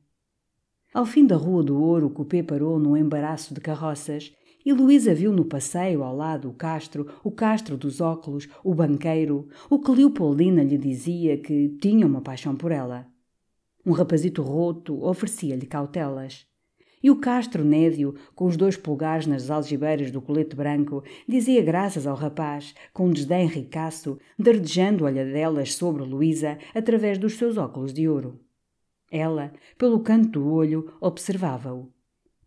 [0.93, 4.35] Ao fim da Rua do Ouro, o cupê parou num embaraço de carroças
[4.65, 9.49] e Luísa viu no passeio ao lado o Castro, o Castro dos óculos, o banqueiro,
[9.69, 13.07] o que Leopoldina lhe dizia que tinha uma paixão por ela.
[13.85, 16.47] Um rapazito roto oferecia-lhe cautelas.
[17.03, 22.07] E o Castro Nédio, com os dois pulgares nas algibeiras do colete branco, dizia graças
[22.07, 28.09] ao rapaz, com um desdém ricaço, dardejando olhadelas sobre Luísa através dos seus óculos de
[28.09, 28.39] ouro.
[29.11, 31.93] Ela, pelo canto do olho, observava-o.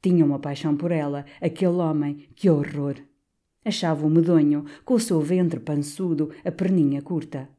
[0.05, 2.93] Tinha uma paixão por ela, aquele homem, que horror!
[3.65, 7.49] Achava-o medonho, com o seu ventre pançudo, a perninha curta.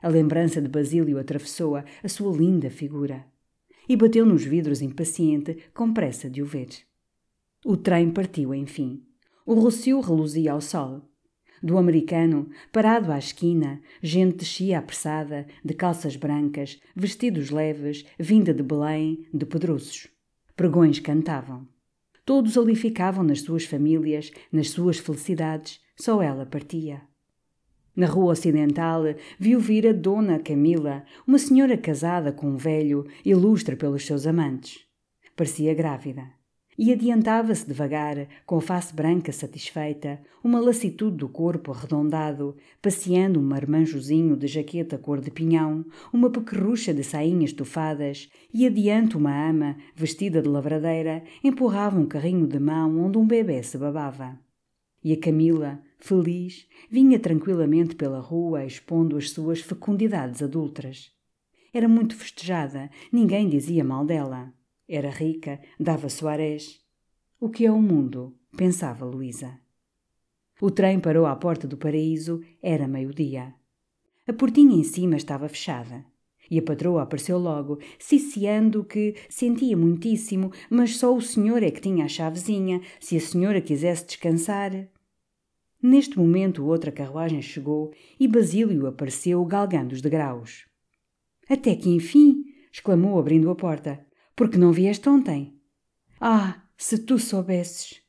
[0.00, 3.26] A lembrança de Basílio atravessou-a, a sua linda figura.
[3.86, 6.70] E bateu nos vidros impaciente, com pressa de o ver.
[7.62, 9.02] O trem partiu, enfim.
[9.44, 11.02] O rocio reluzia ao sol.
[11.62, 18.62] Do americano, parado à esquina, gente descia apressada, de calças brancas, vestidos leves, vinda de
[18.62, 20.08] Belém, de Pedroços.
[20.56, 21.73] Pregões cantavam.
[22.24, 27.02] Todos ali ficavam nas suas famílias, nas suas felicidades, só ela partia.
[27.94, 29.02] Na rua ocidental
[29.38, 34.84] viu vir a Dona Camila, uma senhora casada com um velho, ilustre pelos seus amantes.
[35.36, 36.33] Parecia grávida.
[36.78, 43.42] E adiantava-se devagar, com a face branca satisfeita, uma lassitude do corpo arredondado, passeando um
[43.42, 49.76] marmanjozinho de jaqueta cor de pinhão, uma pequerrucha de sainhas tufadas, e adiante uma ama,
[49.94, 54.38] vestida de lavradeira, empurrava um carrinho de mão onde um bebê se babava.
[55.02, 61.12] E a Camila, feliz, vinha tranquilamente pela rua expondo as suas fecundidades adultas.
[61.74, 64.52] Era muito festejada, ninguém dizia mal dela.
[64.88, 66.80] Era rica, dava Soares.
[67.40, 68.36] O que é o mundo?
[68.56, 69.58] pensava Luísa.
[70.60, 73.54] O trem parou à porta do paraíso, era meio-dia.
[74.26, 76.04] A portinha em cima estava fechada.
[76.50, 81.80] E a patroa apareceu logo, ciciando que sentia muitíssimo, mas só o senhor é que
[81.80, 84.88] tinha a chavezinha, se a senhora quisesse descansar.
[85.82, 90.66] Neste momento outra carruagem chegou e Basílio apareceu galgando os degraus.
[91.48, 92.44] Até que enfim!
[92.72, 94.04] exclamou abrindo a porta.
[94.36, 95.58] Porque não vieste ontem?
[96.20, 98.02] Ah, se tu soubesses!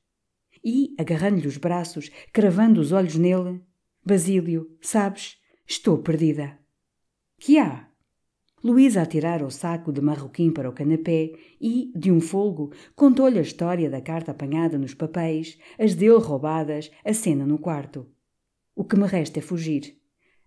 [0.63, 3.61] E, agarrando-lhe os braços, cravando os olhos nele,
[4.03, 6.59] Basílio, sabes, estou perdida.
[7.39, 7.89] Que há?
[8.63, 13.43] Luísa atirara o saco de marroquim para o canapé e, de um folgo, contou-lhe a
[13.43, 18.07] história da carta apanhada nos papéis, as dele roubadas, a cena no quarto.
[18.75, 19.99] O que me resta é fugir.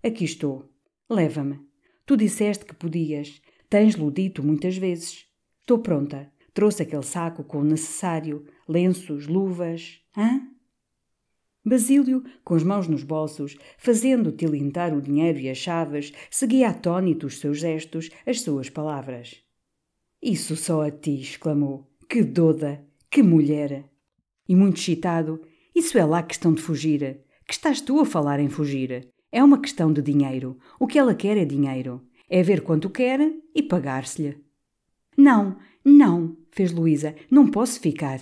[0.03, 0.69] Aqui estou.
[1.09, 1.61] Leva-me.
[2.05, 3.41] Tu disseste que podias.
[3.71, 5.28] Tens-lo dito muitas vezes.
[5.69, 6.33] Estou pronta.
[6.55, 10.01] Trouxe aquele saco com o necessário, lenços, luvas.
[10.17, 10.41] Hã?
[11.63, 17.27] Basílio, com as mãos nos bolsos, fazendo tilintar o dinheiro e as chaves, seguia atônito
[17.27, 19.43] os seus gestos, as suas palavras.
[20.23, 21.87] Isso só a ti, exclamou.
[22.09, 22.83] Que doda!
[23.11, 23.85] Que mulher!
[24.49, 25.43] E muito excitado,
[25.75, 27.21] isso é lá questão de fugir.
[27.47, 29.13] Que estás tu a falar em fugir?
[29.31, 30.57] É uma questão de dinheiro.
[30.81, 32.03] O que ela quer é dinheiro.
[32.27, 33.21] É ver quanto quer
[33.55, 34.48] e pagar-se-lhe.
[35.21, 38.21] Não, não, fez Luísa, não posso ficar.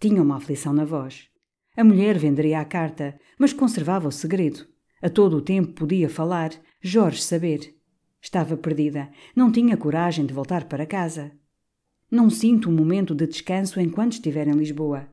[0.00, 1.28] Tinha uma aflição na voz.
[1.76, 4.66] A mulher venderia a carta, mas conservava o segredo.
[5.02, 6.50] A todo o tempo podia falar,
[6.80, 7.76] Jorge saber.
[8.22, 11.30] Estava perdida, não tinha coragem de voltar para casa.
[12.10, 15.10] Não sinto um momento de descanso enquanto estiver em Lisboa.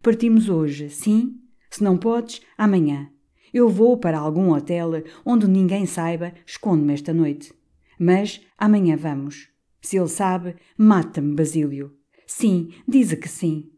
[0.00, 1.34] Partimos hoje, sim?
[1.68, 3.10] Se não podes, amanhã.
[3.52, 7.52] Eu vou para algum hotel onde ninguém saiba, escondo-me esta noite.
[7.98, 9.51] Mas amanhã vamos.
[9.82, 11.94] Se ele sabe, mata-me, Basílio.
[12.26, 13.68] Sim, diz que sim.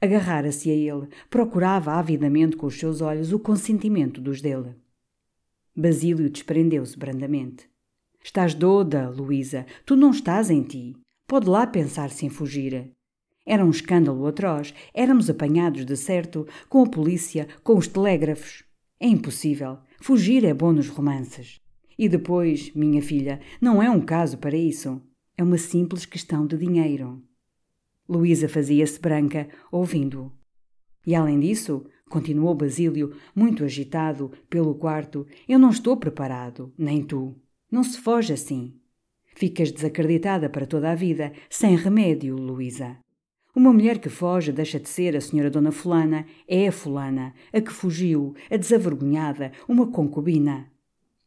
[0.00, 4.76] Agarrara-se a ele, procurava avidamente com os seus olhos o consentimento dos dele.
[5.76, 7.68] Basílio desprendeu-se brandamente.
[8.22, 10.96] Estás doda, Luísa, tu não estás em ti.
[11.26, 12.92] Pode lá pensar-se em fugir.
[13.44, 18.64] Era um escândalo atroz, éramos apanhados de certo, com a polícia, com os telégrafos.
[19.00, 19.78] É impossível.
[20.00, 21.60] Fugir é bom nos romances.
[21.98, 25.02] E depois, minha filha, não é um caso para isso.
[25.36, 27.20] É uma simples questão de dinheiro.
[28.08, 30.30] Luísa fazia-se branca, ouvindo-o.
[31.04, 37.34] E além disso, continuou Basílio, muito agitado, pelo quarto, eu não estou preparado, nem tu.
[37.68, 38.74] Não se foge assim.
[39.34, 42.96] Ficas desacreditada para toda a vida, sem remédio, Luísa.
[43.56, 47.60] Uma mulher que foge deixa de ser a senhora Dona Fulana, é a fulana, a
[47.60, 50.70] que fugiu, a desavergonhada, uma concubina.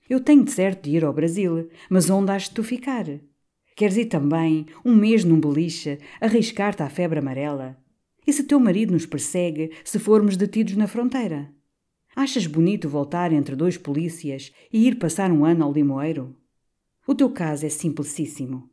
[0.09, 3.05] Eu tenho de certo de ir ao Brasil, mas onde has de tu ficar?
[3.77, 7.77] Queres ir também, um mês num beliche, arriscar-te à febre amarela?
[8.25, 11.53] E se teu marido nos persegue, se formos detidos na fronteira?
[12.15, 16.35] Achas bonito voltar entre dois polícias e ir passar um ano ao limoeiro?
[17.05, 18.67] O teu caso é simplicíssimo.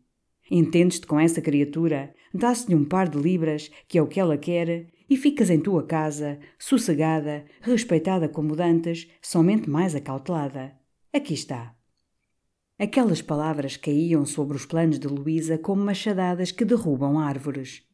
[0.50, 4.86] Entendes-te com essa criatura, dá-se-lhe um par de libras, que é o que ela quer,
[5.10, 10.72] e ficas em tua casa, sossegada, respeitada como dantes, somente mais acautelada.
[11.12, 11.76] Aqui está.
[12.76, 17.84] Aquelas palavras caíam sobre os planos de Luísa como machadadas que derrubam árvores.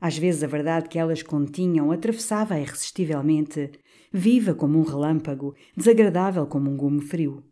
[0.00, 3.72] Às vezes a verdade que elas continham atravessava irresistivelmente,
[4.12, 7.42] viva como um relâmpago, desagradável como um gume frio.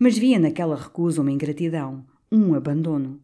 [0.00, 3.22] Mas via naquela recusa uma ingratidão, um abandono.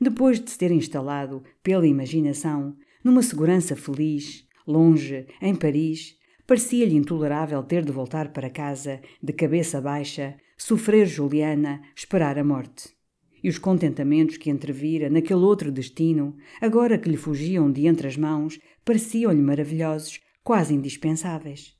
[0.00, 6.16] Depois de se ter instalado, pela imaginação, numa segurança feliz, longe, em Paris,
[6.46, 12.94] parecia-lhe intolerável ter de voltar para casa, de cabeça baixa, sofrer Juliana, esperar a morte.
[13.42, 18.16] E os contentamentos que entrevira naquele outro destino, agora que lhe fugiam de entre as
[18.16, 21.76] mãos, pareciam-lhe maravilhosos, quase indispensáveis.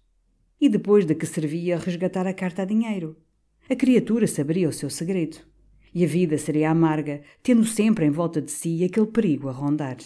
[0.61, 3.17] E depois de que servia resgatar a carta a dinheiro?
[3.69, 5.39] A criatura saberia o seu segredo.
[5.95, 9.97] E a vida seria amarga, tendo sempre em volta de si aquele perigo a rondar.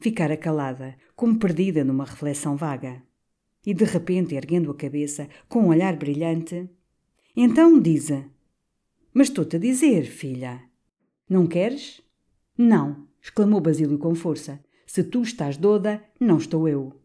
[0.00, 3.02] Ficara calada, como perdida numa reflexão vaga.
[3.64, 6.68] E de repente, erguendo a cabeça, com um olhar brilhante,
[7.36, 8.08] então diz
[9.12, 10.62] Mas estou-te a dizer, filha.
[11.28, 12.00] Não queres?
[12.56, 14.58] Não, exclamou Basílio com força.
[14.86, 16.98] Se tu estás doda, não estou eu.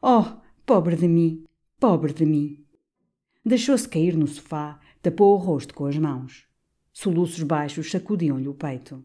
[0.00, 0.24] Oh,
[0.64, 1.44] pobre de mim,
[1.78, 2.64] pobre de mim!
[3.44, 6.46] Deixou-se cair no sofá, tapou o rosto com as mãos.
[6.92, 9.04] Soluços baixos sacudiam-lhe o peito.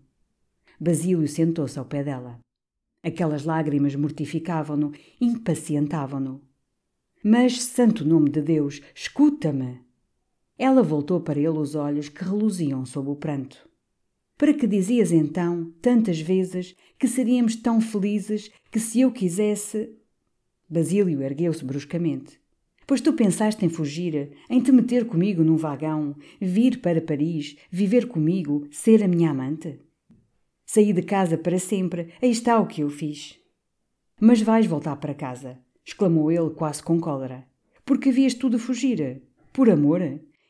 [0.80, 2.40] Basílio sentou-se ao pé dela.
[3.04, 6.42] Aquelas lágrimas mortificavam-no, impacientavam-no.
[7.24, 9.82] Mas, santo nome de Deus, escuta-me!
[10.58, 13.68] Ela voltou para ele os olhos que reluziam sob o pranto.
[14.38, 19.96] Para que dizias então, tantas vezes, que seríamos tão felizes que se eu quisesse.
[20.70, 22.40] Basílio ergueu-se bruscamente.
[22.86, 28.08] Pois tu pensaste em fugir, em te meter comigo num vagão, vir para Paris, viver
[28.08, 29.80] comigo, ser a minha amante?
[30.66, 33.40] Saí de casa para sempre, aí está o que eu fiz.
[34.20, 37.48] Mas vais voltar para casa, exclamou ele quase com cólera.
[37.86, 39.22] Porque havias tudo fugir?
[39.52, 40.02] Por amor?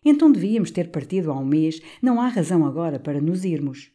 [0.06, 3.91] Então devíamos ter partido há um mês, não há razão agora para nos irmos.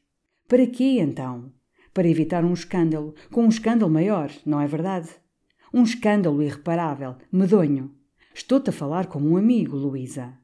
[0.47, 1.53] Para quê, então?
[1.93, 5.11] Para evitar um escândalo, com um escândalo maior, não é verdade?
[5.73, 7.95] Um escândalo irreparável, medonho.
[8.35, 10.39] Estou-te a falar como um amigo, Luísa.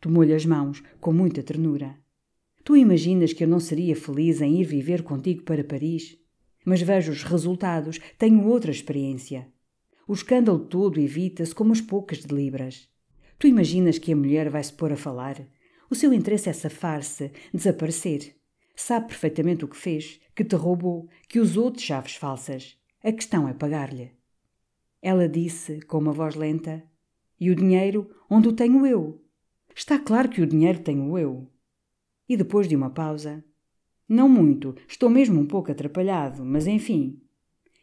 [0.00, 1.96] Tomou-lhe as mãos, com muita ternura.
[2.64, 6.18] Tu imaginas que eu não seria feliz em ir viver contigo para Paris?
[6.64, 9.48] Mas vejo os resultados, tenho outra experiência.
[10.06, 12.88] O escândalo todo evita-se como as poucas de libras.
[13.42, 15.44] Tu imaginas que a mulher vai se pôr a falar?
[15.90, 18.36] O seu interesse é safar-se, desaparecer.
[18.76, 22.78] Sabe perfeitamente o que fez, que te roubou, que usou de chaves falsas.
[23.02, 24.12] A questão é pagar-lhe.
[25.02, 26.84] Ela disse, com uma voz lenta:
[27.40, 29.20] E o dinheiro, onde o tenho eu?
[29.74, 31.50] Está claro que o dinheiro tenho eu.
[32.28, 33.44] E depois de uma pausa:
[34.08, 37.20] Não muito, estou mesmo um pouco atrapalhado, mas enfim.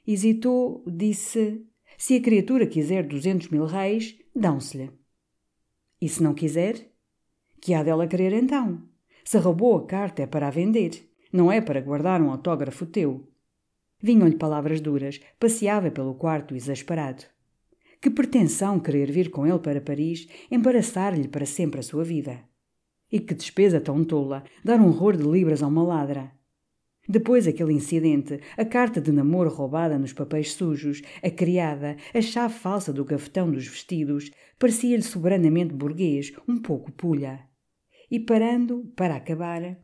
[0.08, 1.66] Hesitou, disse:
[1.98, 4.98] Se a criatura quiser duzentos mil reis, dão-se-lhe.
[6.02, 6.92] E se não quiser?
[7.62, 8.82] Que há dela querer então?
[9.24, 13.28] Se roubou a carta é para a vender, não é para guardar um autógrafo teu.
[14.02, 17.26] Vinham-lhe palavras duras, passeava pelo quarto exasperado.
[18.02, 22.40] Que pretensão querer vir com ele para Paris, embaraçar-lhe para sempre a sua vida.
[23.12, 26.32] E que despesa tão tola, dar um horror de libras a uma ladra.
[27.12, 32.54] Depois aquele incidente, a carta de namoro roubada nos papéis sujos, a criada, a chave
[32.54, 34.30] falsa do gavetão dos vestidos,
[34.60, 37.40] parecia-lhe soberanamente burguês, um pouco pulha.
[38.12, 39.80] E parando, para acabar,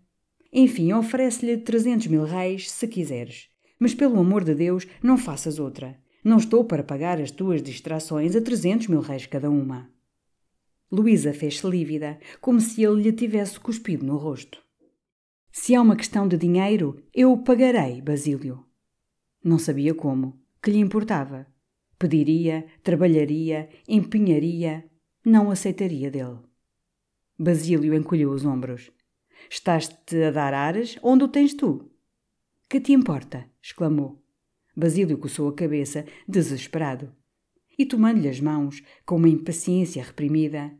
[0.53, 3.49] enfim, oferece-lhe trezentos mil reis, se quiseres.
[3.79, 5.99] Mas pelo amor de Deus, não faças outra.
[6.23, 9.89] Não estou para pagar as tuas distrações a trezentos mil reis cada uma.
[10.91, 14.64] Luísa fez-se lívida, como se ele lhe tivesse cuspido no rosto.
[15.57, 18.65] Se é uma questão de dinheiro, eu o pagarei, Basílio.
[19.41, 21.47] Não sabia como, que lhe importava.
[21.97, 24.83] Pediria, trabalharia, empenharia,
[25.25, 26.39] não aceitaria dele.
[27.39, 28.91] Basílio encolheu os ombros.
[29.49, 31.89] Estás-te a dar ares onde o tens tu?
[32.69, 33.49] Que te importa?
[33.63, 34.21] exclamou.
[34.75, 37.15] Basílio coçou a cabeça, desesperado.
[37.79, 40.77] E tomando-lhe as mãos, com uma impaciência reprimida.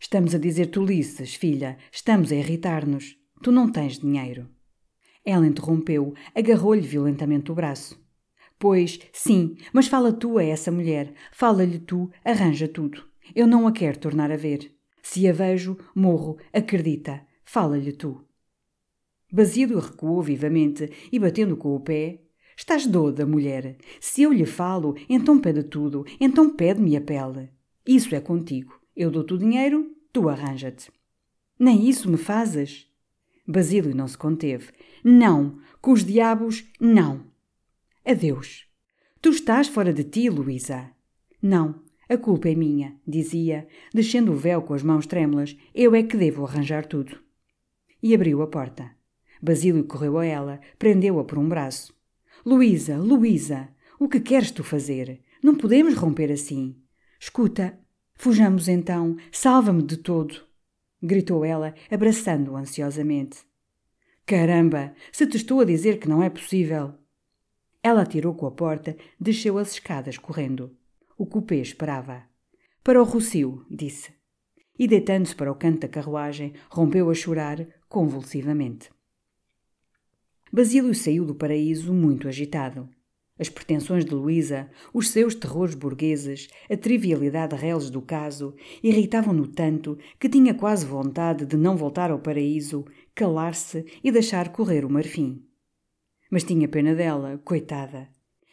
[0.00, 3.18] Estamos a dizer tolices, filha, estamos a irritar-nos.
[3.42, 4.48] Tu não tens dinheiro.
[5.24, 8.00] Ela interrompeu, agarrou-lhe violentamente o braço.
[8.58, 11.12] Pois, sim, mas fala tu a essa mulher.
[11.32, 13.04] Fala-lhe tu, arranja tudo.
[13.34, 14.74] Eu não a quero tornar a ver.
[15.02, 17.24] Se a vejo, morro, acredita.
[17.44, 18.24] Fala-lhe tu.
[19.30, 22.20] Basílio recuou vivamente e, batendo com o pé,
[22.58, 23.76] Estás doda, mulher.
[24.00, 27.50] Se eu lhe falo, então pede tudo, então pede-me a pele.
[27.86, 28.80] Isso é contigo.
[28.96, 30.90] Eu dou-te o dinheiro, tu arranja-te.
[31.56, 32.87] Nem isso me fazes?
[33.50, 34.68] Basílio não se conteve.
[35.02, 37.24] Não, com os diabos, não.
[38.04, 38.66] Adeus.
[39.22, 40.90] Tu estás fora de ti, Luísa.
[41.40, 45.56] Não, a culpa é minha, dizia, descendo o véu com as mãos trêmulas.
[45.74, 47.18] Eu é que devo arranjar tudo.
[48.02, 48.90] E abriu a porta.
[49.40, 51.96] Basílio correu a ela, prendeu-a por um braço.
[52.44, 55.22] Luísa, Luísa, o que queres tu fazer?
[55.42, 56.76] Não podemos romper assim.
[57.18, 57.78] Escuta,
[58.14, 60.47] fujamos então, salva-me de todo
[61.02, 63.38] gritou ela, abraçando-o ansiosamente.
[64.26, 64.94] Caramba!
[65.12, 66.94] Se te estou a dizer que não é possível!
[67.82, 70.76] Ela atirou com a porta, desceu as escadas correndo.
[71.16, 72.24] O cupê esperava.
[72.82, 74.12] Para o Rocio, disse.
[74.78, 78.90] E deitando-se para o canto da carruagem, rompeu a chorar convulsivamente.
[80.52, 82.88] Basílio saiu do paraíso muito agitado
[83.38, 89.96] as pretensões de Luísa, os seus terrores burgueses, a trivialidade reles do caso, irritavam-no tanto
[90.18, 92.84] que tinha quase vontade de não voltar ao paraíso,
[93.14, 95.44] calar-se e deixar correr o marfim.
[96.30, 98.08] Mas tinha pena dela, coitada.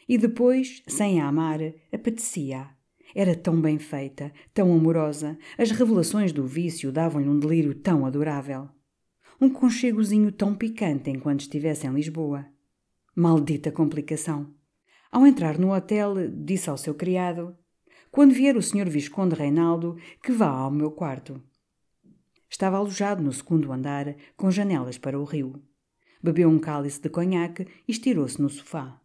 [0.08, 1.60] E depois, sem a amar,
[1.92, 2.70] apetecia.
[3.14, 8.70] Era tão bem feita, tão amorosa, as revelações do vício davam-lhe um delírio tão adorável.
[9.40, 12.46] Um conchegozinho tão picante enquanto estivesse em Lisboa.
[13.16, 14.54] Maldita complicação!
[15.16, 17.56] Ao entrar no hotel, disse ao seu criado:
[18.12, 18.90] Quando vier o Sr.
[18.90, 21.42] Visconde Reinaldo, que vá ao meu quarto.
[22.50, 25.64] Estava alojado no segundo andar, com janelas para o rio.
[26.22, 29.00] Bebeu um cálice de conhaque e estirou-se no sofá.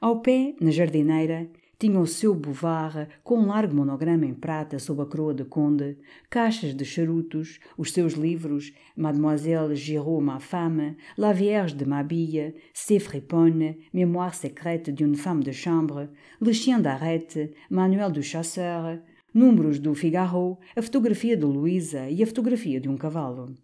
[0.00, 5.02] Ao pé, na jardineira, tinha o seu bouvard com um largo monograma em prata sob
[5.02, 5.98] a coroa de conde,
[6.30, 12.98] caixas de charutos, os seus livros Mademoiselle Giraud ma femme, La Vierge de Mabille, C'est
[12.98, 16.08] Friponne, Mémoire secrète d'une femme de chambre,
[16.40, 18.98] Le chien d'arrête, Manuel do chasseur,
[19.34, 23.54] números do Figaro, a fotografia de Luísa e a fotografia de um cavalo.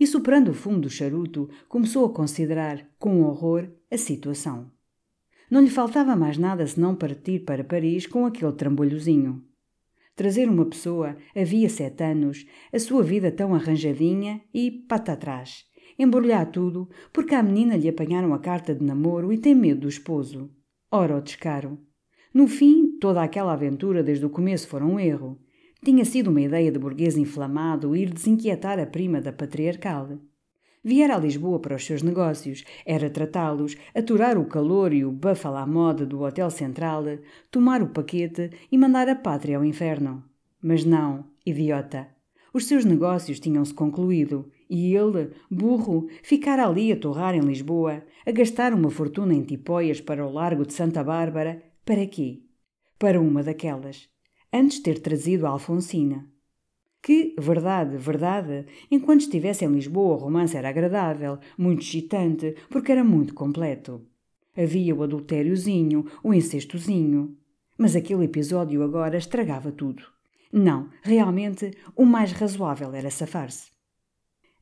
[0.00, 4.72] E soprando o fumo do charuto, começou a considerar, com horror, a situação.
[5.50, 9.42] Não lhe faltava mais nada senão partir para Paris com aquele trambolhozinho.
[10.14, 15.64] Trazer uma pessoa, havia sete anos, a sua vida tão arranjadinha e pata atrás.
[15.98, 19.88] Embrulhar tudo, porque à menina lhe apanharam a carta de namoro e tem medo do
[19.88, 20.50] esposo.
[20.90, 21.78] Ora, o descaro.
[22.32, 25.40] No fim, toda aquela aventura desde o começo fora um erro.
[25.84, 30.20] Tinha sido uma ideia de burguês inflamado ir desinquietar a prima da patriarcal.
[30.82, 35.56] Viera a Lisboa para os seus negócios, era tratá-los, aturar o calor e o buffalo
[35.56, 37.04] à moda do Hotel Central,
[37.50, 40.24] tomar o paquete e mandar a pátria ao inferno.
[40.62, 42.08] Mas não, idiota.
[42.52, 48.30] Os seus negócios tinham-se concluído e ele, burro, ficara ali a torrar em Lisboa, a
[48.30, 52.40] gastar uma fortuna em tipóias para o largo de Santa Bárbara, para quê?
[52.98, 54.08] Para uma daquelas.
[54.50, 56.29] Antes ter trazido a Alfonsina
[57.02, 63.02] que, verdade, verdade, enquanto estivesse em Lisboa o romance era agradável, muito excitante, porque era
[63.02, 64.06] muito completo.
[64.56, 67.36] Havia o adultériozinho, o incestozinho.
[67.78, 70.02] Mas aquele episódio agora estragava tudo.
[70.52, 73.70] Não, realmente, o mais razoável era safar-se.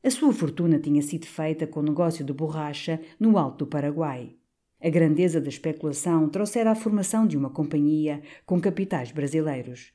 [0.01, 4.35] A sua fortuna tinha sido feita com o negócio de borracha no Alto do Paraguai.
[4.81, 9.91] A grandeza da especulação trouxera a formação de uma companhia com capitais brasileiros.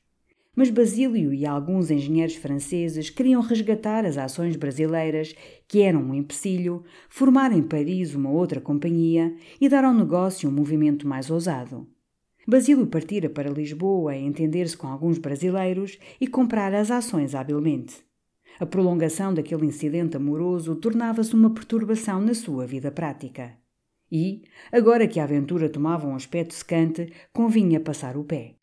[0.55, 5.35] Mas Basílio e alguns engenheiros franceses queriam resgatar as ações brasileiras,
[5.67, 10.53] que eram um empecilho, formar em Paris uma outra companhia e dar ao negócio um
[10.53, 11.85] movimento mais ousado.
[12.47, 18.05] Basílio partira para Lisboa a entender-se com alguns brasileiros e comprar as ações habilmente.
[18.59, 23.57] A prolongação daquele incidente amoroso tornava-se uma perturbação na sua vida prática.
[24.09, 28.55] E, agora que a aventura tomava um aspecto secante, convinha passar o pé.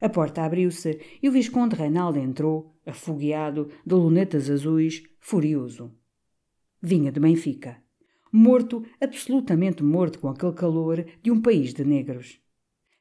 [0.00, 5.92] A porta abriu-se e o Visconde Reinaldo entrou, afogueado, de lunetas azuis, furioso.
[6.82, 7.82] Vinha de Benfica.
[8.30, 12.40] Morto, absolutamente morto com aquele calor de um país de negros.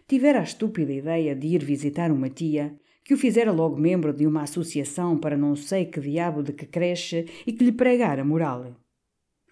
[0.07, 4.25] Tivera a estúpida ideia de ir visitar uma tia que o fizera logo membro de
[4.25, 8.75] uma associação para não sei que diabo de que creche e que lhe pregara moral.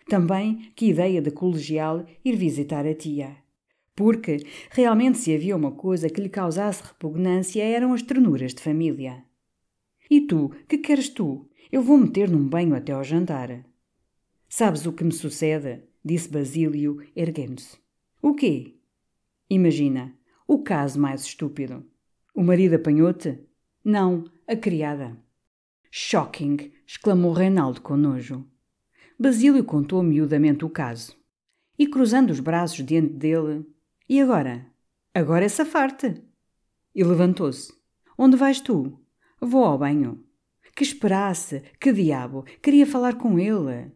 [0.07, 3.37] Também que ideia de colegial ir visitar a tia.
[3.95, 9.23] Porque, realmente, se havia uma coisa que lhe causasse repugnância, eram as ternuras de família.
[10.09, 11.49] E tu, que queres tu?
[11.71, 13.65] Eu vou meter num banho até ao jantar.
[14.49, 15.83] Sabes o que me sucede?
[16.03, 17.77] disse Basílio, erguendo-se.
[18.21, 18.75] O quê?
[19.49, 20.13] Imagina,
[20.47, 21.85] o caso mais estúpido.
[22.35, 23.39] O marido apanhou-te?
[23.83, 25.17] Não, a criada.
[25.89, 26.71] Shocking!
[26.85, 28.45] exclamou Reinaldo com nojo.
[29.17, 31.15] Basílio contou miudamente o caso.
[31.77, 33.65] E cruzando os braços diante dele,
[34.11, 34.67] e agora?
[35.13, 36.21] Agora é safar-te.
[36.93, 37.73] E levantou-se.
[38.17, 38.99] Onde vais tu?
[39.39, 40.21] Vou ao banho.
[40.75, 41.63] Que esperasse!
[41.79, 42.43] Que diabo!
[42.61, 43.89] Queria falar com ele.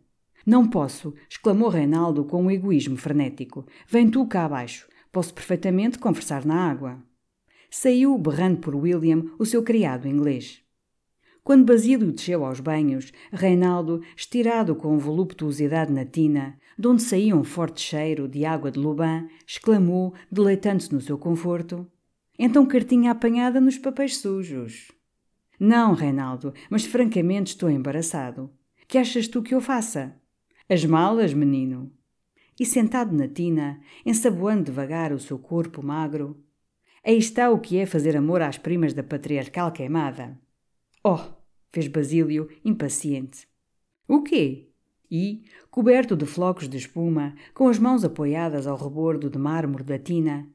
[0.46, 1.14] Não posso!
[1.30, 3.66] exclamou Reinaldo com um egoísmo frenético.
[3.90, 4.88] Vem tu cá abaixo.
[5.12, 7.04] Posso perfeitamente conversar na água.
[7.70, 10.64] Saiu berrando por William, o seu criado inglês.
[11.44, 17.44] Quando Basílio desceu aos banhos, Reinaldo, estirado com voluptuosidade na tina, de onde saía um
[17.44, 21.90] forte cheiro de água de Luban, exclamou, deleitando-se no seu conforto:
[22.38, 24.92] Então cartinha apanhada nos papéis sujos.
[25.60, 28.52] Não, Reinaldo, mas francamente estou embaraçado.
[28.88, 30.16] Que achas tu que eu faça?
[30.70, 31.92] As malas, menino.
[32.60, 36.44] E sentado na tina, ensaboando devagar o seu corpo magro,
[37.04, 40.40] aí está o que é fazer amor às primas da patriarcal queimada.
[41.04, 41.20] Oh!
[41.72, 43.48] fez Basílio, impaciente.
[44.08, 44.72] O quê?
[45.18, 49.98] E, coberto de flocos de espuma, com as mãos apoiadas ao rebordo de mármore da
[49.98, 50.46] tina,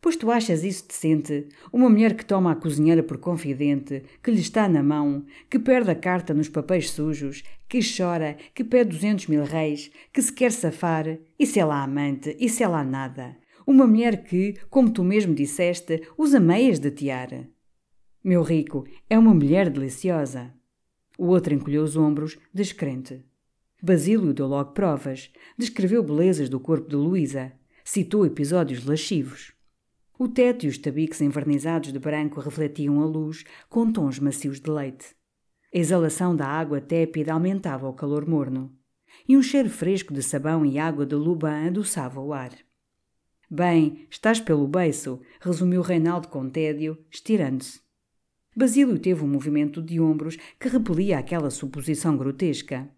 [0.00, 1.48] Pois tu achas isso decente?
[1.72, 5.90] Uma mulher que toma a cozinheira por confidente, que lhe está na mão, que perde
[5.90, 10.52] a carta nos papéis sujos, que chora, que pede duzentos mil reis, que se quer
[10.52, 13.36] safar, isso é lá amante, isso é lá nada.
[13.66, 17.48] Uma mulher que, como tu mesmo disseste, usa meias de tiara.
[18.22, 20.54] Meu rico, é uma mulher deliciosa.
[21.18, 23.27] O outro encolheu os ombros, descrente.
[23.80, 25.30] Basílio deu logo provas.
[25.56, 27.52] Descreveu belezas do corpo de Luísa.
[27.84, 29.52] Citou episódios lascivos.
[30.18, 34.68] O teto e os tabiques envernizados de branco refletiam a luz com tons macios de
[34.68, 35.14] leite.
[35.72, 38.74] A exalação da água tépida aumentava o calor morno,
[39.28, 42.50] e um cheiro fresco de sabão e água de Luban adoçava o ar.
[43.48, 47.80] Bem, estás pelo beiço, resumiu Reinaldo com tédio, estirando-se.
[48.56, 52.90] Basílio teve um movimento de ombros que repelia aquela suposição grotesca.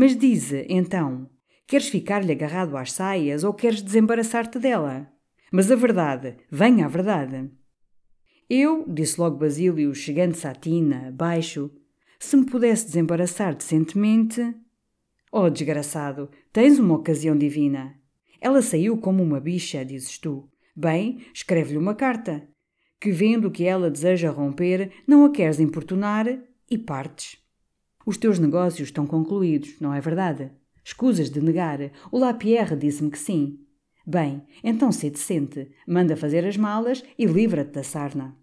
[0.00, 1.28] Mas dize, então,
[1.66, 5.12] queres ficar-lhe agarrado às saias ou queres desembaraçar-te dela?
[5.50, 7.50] Mas a verdade, venha a verdade.
[8.48, 11.68] Eu, disse logo Basílio, chegando-se à tina, baixo,
[12.16, 14.54] se me pudesse desembaraçar decentemente.
[15.32, 18.00] Oh, desgraçado, tens uma ocasião divina.
[18.40, 20.48] Ela saiu como uma bicha, dizes tu.
[20.76, 22.46] Bem, escreve-lhe uma carta.
[23.00, 26.24] Que vendo que ela deseja romper, não a queres importunar
[26.70, 27.47] e partes.
[28.06, 30.50] Os teus negócios estão concluídos, não é verdade?
[30.84, 31.78] Escusas de negar.
[32.10, 33.60] O Lapierre disse-me que sim.
[34.06, 38.34] Bem, então se decente, manda fazer as malas e livra-te da sarna.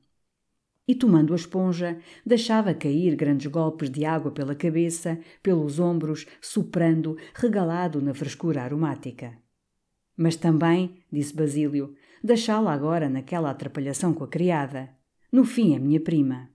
[0.88, 7.18] E tomando a esponja, deixava cair grandes golpes de água pela cabeça, pelos ombros, soprando,
[7.34, 9.36] regalado na frescura aromática.
[10.16, 14.90] Mas também, disse Basílio, deixá-la agora naquela atrapalhação com a criada.
[15.32, 16.55] No fim, a minha prima.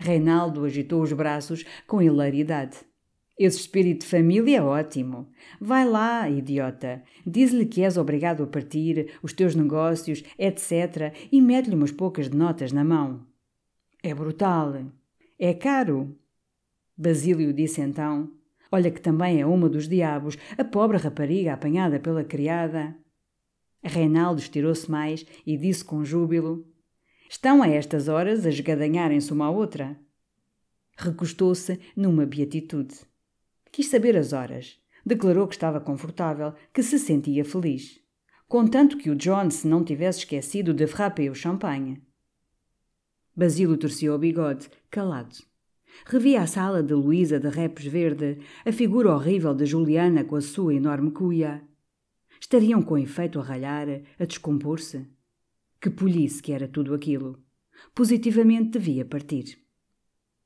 [0.00, 2.78] Reinaldo agitou os braços com hilaridade.
[3.38, 5.28] Esse espírito de família é ótimo.
[5.60, 7.02] Vai lá, idiota.
[7.26, 11.14] Diz-lhe que és obrigado a partir, os teus negócios, etc.
[11.30, 13.26] e mete-lhe umas poucas de notas na mão.
[14.02, 14.86] É brutal.
[15.38, 16.16] É caro.
[16.96, 18.30] Basílio disse então:
[18.72, 22.96] Olha que também é uma dos diabos, a pobre rapariga apanhada pela criada.
[23.82, 26.69] Reinaldo estirou-se mais e disse com júbilo:
[27.32, 29.96] Estão a estas horas a esgadanharem-se uma à outra.
[30.96, 32.92] Recostou-se numa beatitude.
[33.70, 34.80] Quis saber as horas.
[35.06, 38.00] Declarou que estava confortável, que se sentia feliz.
[38.48, 42.02] Contanto que o John se não tivesse esquecido de frapper o champanhe.
[43.36, 45.36] Basílio torcia o bigode, calado.
[46.06, 50.40] Revia a sala de Luísa de Repes Verde, a figura horrível de Juliana com a
[50.40, 51.62] sua enorme cuia.
[52.40, 53.86] Estariam com efeito a ralhar,
[54.18, 55.06] a descompor-se?
[55.80, 57.42] Que polhice que era tudo aquilo.
[57.94, 59.58] Positivamente devia partir.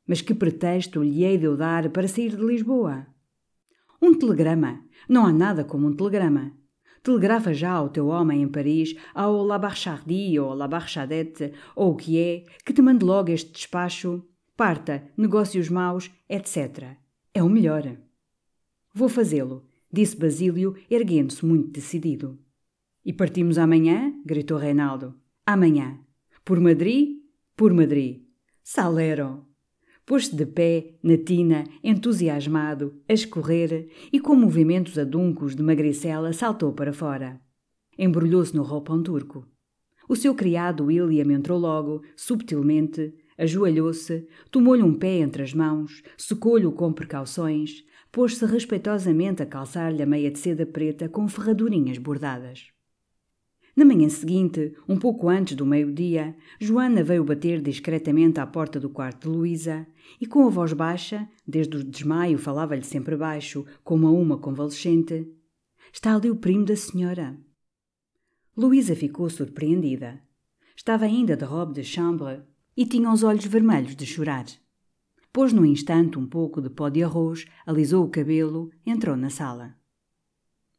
[0.06, 3.06] Mas que pretexto lhe hei de eu dar para sair de Lisboa?
[4.00, 4.84] Um telegrama.
[5.08, 6.52] Não há nada como um telegrama.
[7.02, 12.44] Telegrafa já ao teu homem em Paris, ao Labarchardi ou Labarchadette, ou o que é,
[12.64, 14.24] que te mande logo este despacho.
[14.56, 16.96] Parta, negócios maus, etc.
[17.34, 17.96] É o melhor.
[18.94, 22.38] Vou fazê-lo, disse Basílio, erguendo-se muito decidido.
[23.04, 24.14] E partimos amanhã?
[24.24, 25.23] gritou Reinaldo.
[25.46, 25.98] Amanhã.
[26.42, 27.18] Por Madrid?
[27.54, 28.22] Por Madrid.
[28.62, 29.44] Salero!
[30.06, 36.72] Pôs-se de pé, na tina, entusiasmado, a escorrer, e com movimentos aduncos de magricela saltou
[36.72, 37.38] para fora.
[37.98, 39.46] Embrulhou-se no roupão turco.
[40.08, 46.70] O seu criado William entrou logo, subtilmente, ajoelhou-se, tomou-lhe um pé entre as mãos, secou-lhe
[46.72, 52.73] com precauções, pôs-se respeitosamente a calçar-lhe a meia de seda preta com ferradurinhas bordadas.
[53.76, 58.88] Na manhã seguinte, um pouco antes do meio-dia, Joana veio bater discretamente à porta do
[58.88, 59.84] quarto de Luísa
[60.20, 65.28] e, com a voz baixa, desde o desmaio falava-lhe sempre baixo, como a uma convalescente:
[65.92, 67.36] Está ali o primo da senhora.
[68.56, 70.20] Luísa ficou surpreendida.
[70.76, 72.42] Estava ainda de robe de chambre
[72.76, 74.46] e tinha os olhos vermelhos de chorar.
[75.32, 79.74] Pôs num instante um pouco de pó de arroz, alisou o cabelo, entrou na sala.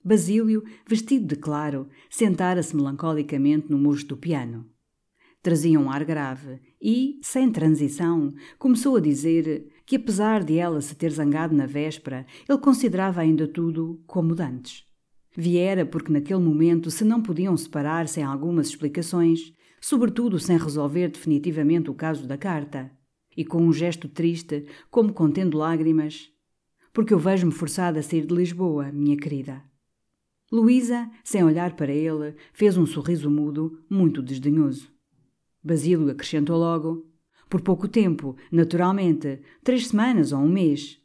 [0.07, 4.69] Basílio, vestido de claro, sentara-se melancolicamente no murcho do piano.
[5.41, 10.93] Trazia um ar grave e, sem transição, começou a dizer que, apesar de ela se
[10.93, 14.85] ter zangado na véspera, ele considerava ainda tudo como dantes.
[15.35, 21.89] Viera porque naquele momento se não podiam separar sem algumas explicações, sobretudo sem resolver definitivamente
[21.89, 22.91] o caso da carta.
[23.35, 26.29] E com um gesto triste, como contendo lágrimas,
[26.93, 29.63] porque eu vejo-me forçada a sair de Lisboa, minha querida.
[30.51, 34.91] Luísa, sem olhar para ele, fez um sorriso mudo, muito desdenhoso.
[35.63, 37.09] Basílio acrescentou logo:
[37.49, 41.01] Por pouco tempo, naturalmente, três semanas ou um mês.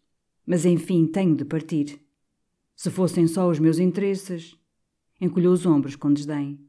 [0.47, 2.01] Mas enfim, tenho de partir.
[2.77, 4.57] Se fossem só os meus interesses.
[5.21, 6.61] Encolheu os ombros com desdém.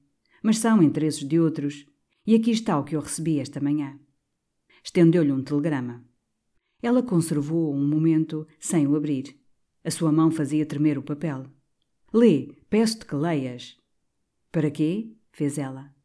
[0.41, 1.85] Mas são interesses de outros.
[2.25, 3.99] E aqui está o que eu recebi esta manhã.
[4.83, 6.05] Estendeu-lhe um telegrama.
[6.81, 9.37] Ela conservou um momento sem o abrir.
[9.83, 11.45] A sua mão fazia tremer o papel.
[12.13, 13.77] Lê, peço-te que leias.
[14.51, 15.15] Para quê?
[15.31, 15.95] fez ela.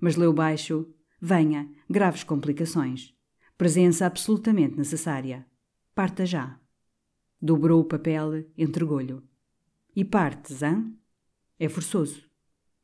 [0.00, 0.92] Mas leu baixo.
[1.20, 3.14] Venha, graves complicações.
[3.56, 5.46] Presença absolutamente necessária.
[5.94, 6.58] Parta já.
[7.40, 9.20] Dobrou o papel, entregou-lhe.
[9.94, 10.92] E partes, hã?
[11.58, 12.28] É forçoso.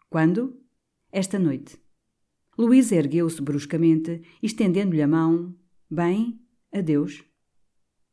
[0.08, 0.60] Quando?
[1.10, 1.80] Esta noite.
[2.58, 5.56] Luísa ergueu-se bruscamente, estendendo-lhe a mão.
[5.90, 6.40] Bem,
[6.72, 7.24] adeus.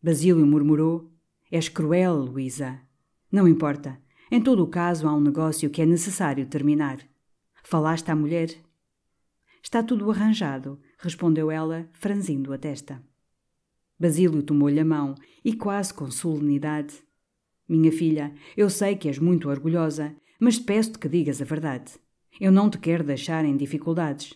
[0.02, 1.14] Basílio murmurou:
[1.52, 2.82] És cruel, Luísa.
[3.32, 4.02] Não importa.
[4.30, 7.00] Em todo o caso, há um negócio que é necessário terminar.
[7.64, 8.50] Falaste à mulher?
[9.64, 13.02] Está tudo arranjado, respondeu ela, franzindo a testa.
[14.00, 16.96] Basílio tomou-lhe a mão e, quase com solenidade:
[17.68, 21.94] Minha filha, eu sei que és muito orgulhosa, mas peço-te que digas a verdade.
[22.40, 24.34] Eu não te quero deixar em dificuldades.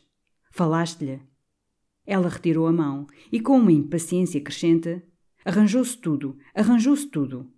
[0.51, 1.21] Falaste-lhe.
[2.05, 5.01] Ela retirou a mão e, com uma impaciência crescente,
[5.45, 7.51] arranjou-se tudo, arranjou-se tudo.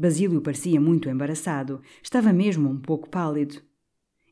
[0.00, 3.60] Basílio parecia muito embaraçado, estava mesmo um pouco pálido.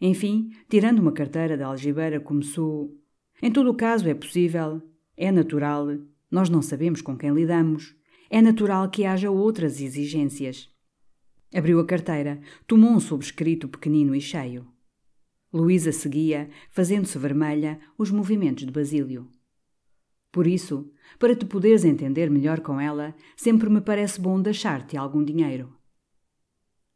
[0.00, 2.96] Enfim, tirando uma carteira da algibeira, começou.
[3.42, 4.80] Em todo o caso, é possível,
[5.14, 5.88] é natural,
[6.30, 7.94] nós não sabemos com quem lidamos,
[8.30, 10.70] é natural que haja outras exigências.
[11.54, 14.66] Abriu a carteira, tomou um sobrescrito pequenino e cheio.
[15.52, 19.28] Luísa seguia, fazendo-se vermelha, os movimentos de Basílio.
[20.30, 25.24] Por isso, para te poderes entender melhor com ela, sempre me parece bom deixar-te algum
[25.24, 25.74] dinheiro.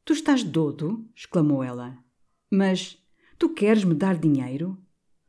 [0.05, 1.09] Tu estás dodo?
[1.14, 1.97] exclamou ela.
[2.51, 2.99] Mas
[3.39, 4.76] tu queres me dar dinheiro?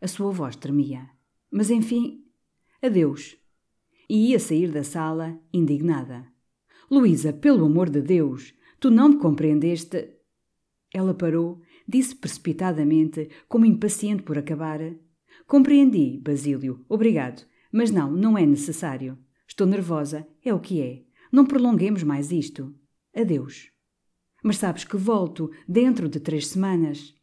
[0.01, 1.09] A sua voz tremia.
[1.49, 2.25] Mas enfim,
[2.81, 3.37] adeus.
[4.09, 6.27] E ia sair da sala, indignada.
[6.91, 10.17] Luísa, pelo amor de Deus, tu não me compreendeste.
[10.93, 14.79] Ela parou, disse precipitadamente, como impaciente por acabar:
[15.47, 19.17] Compreendi, Basílio, obrigado, mas não, não é necessário.
[19.47, 21.03] Estou nervosa, é o que é.
[21.31, 22.73] Não prolonguemos mais isto.
[23.15, 23.71] Adeus.
[24.43, 27.15] Mas sabes que volto dentro de três semanas.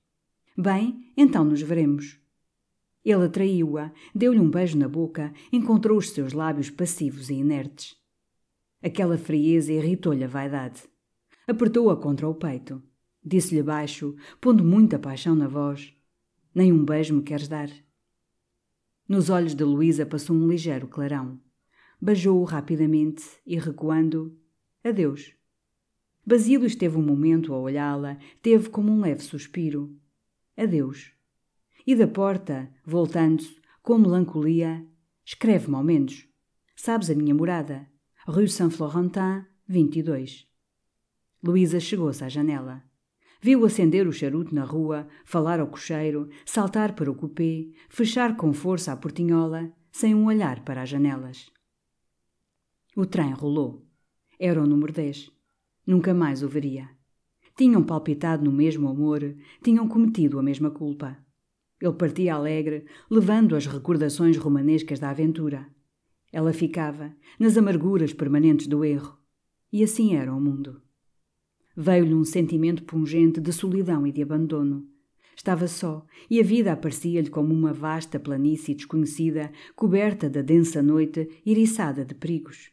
[0.58, 2.20] Bem, então nos veremos.
[3.04, 7.94] Ele atraiu-a, deu-lhe um beijo na boca, encontrou os seus lábios passivos e inertes.
[8.82, 10.82] Aquela frieza irritou-lhe a vaidade.
[11.46, 12.82] Apertou-a contra o peito.
[13.24, 15.94] Disse-lhe baixo, pondo muita paixão na voz:
[16.54, 17.70] Nem um beijo me queres dar?
[19.10, 21.40] Nos olhos de Luísa passou um ligeiro clarão.
[22.00, 24.38] Beijou-o rapidamente e, recuando,
[24.84, 25.34] adeus.
[26.24, 29.98] Basílio esteve um momento a olhá-la, teve como um leve suspiro.
[30.56, 31.10] Adeus.
[31.84, 34.86] E da porta, voltando-se, com melancolia,
[35.24, 36.28] escreve-me ao menos.
[36.76, 37.88] Sabes a minha morada?
[38.28, 40.46] Rue Saint-Florentin, 22.
[41.42, 42.88] Luísa chegou-se à janela.
[43.42, 48.52] Viu acender o charuto na rua, falar ao cocheiro, saltar para o cupê, fechar com
[48.52, 51.50] força a portinhola, sem um olhar para as janelas.
[52.94, 53.86] O trem rolou.
[54.38, 55.30] Era o número 10.
[55.86, 56.88] Nunca mais o veria.
[57.56, 61.16] Tinham palpitado no mesmo amor, tinham cometido a mesma culpa.
[61.80, 65.66] Ele partia alegre, levando as recordações romanescas da aventura.
[66.30, 69.18] Ela ficava, nas amarguras permanentes do erro.
[69.72, 70.82] E assim era o mundo.
[71.76, 74.86] Veio-lhe um sentimento pungente de solidão e de abandono.
[75.36, 81.28] Estava só, e a vida aparecia-lhe como uma vasta planície desconhecida, coberta da densa noite,
[81.46, 82.70] iriçada de perigos.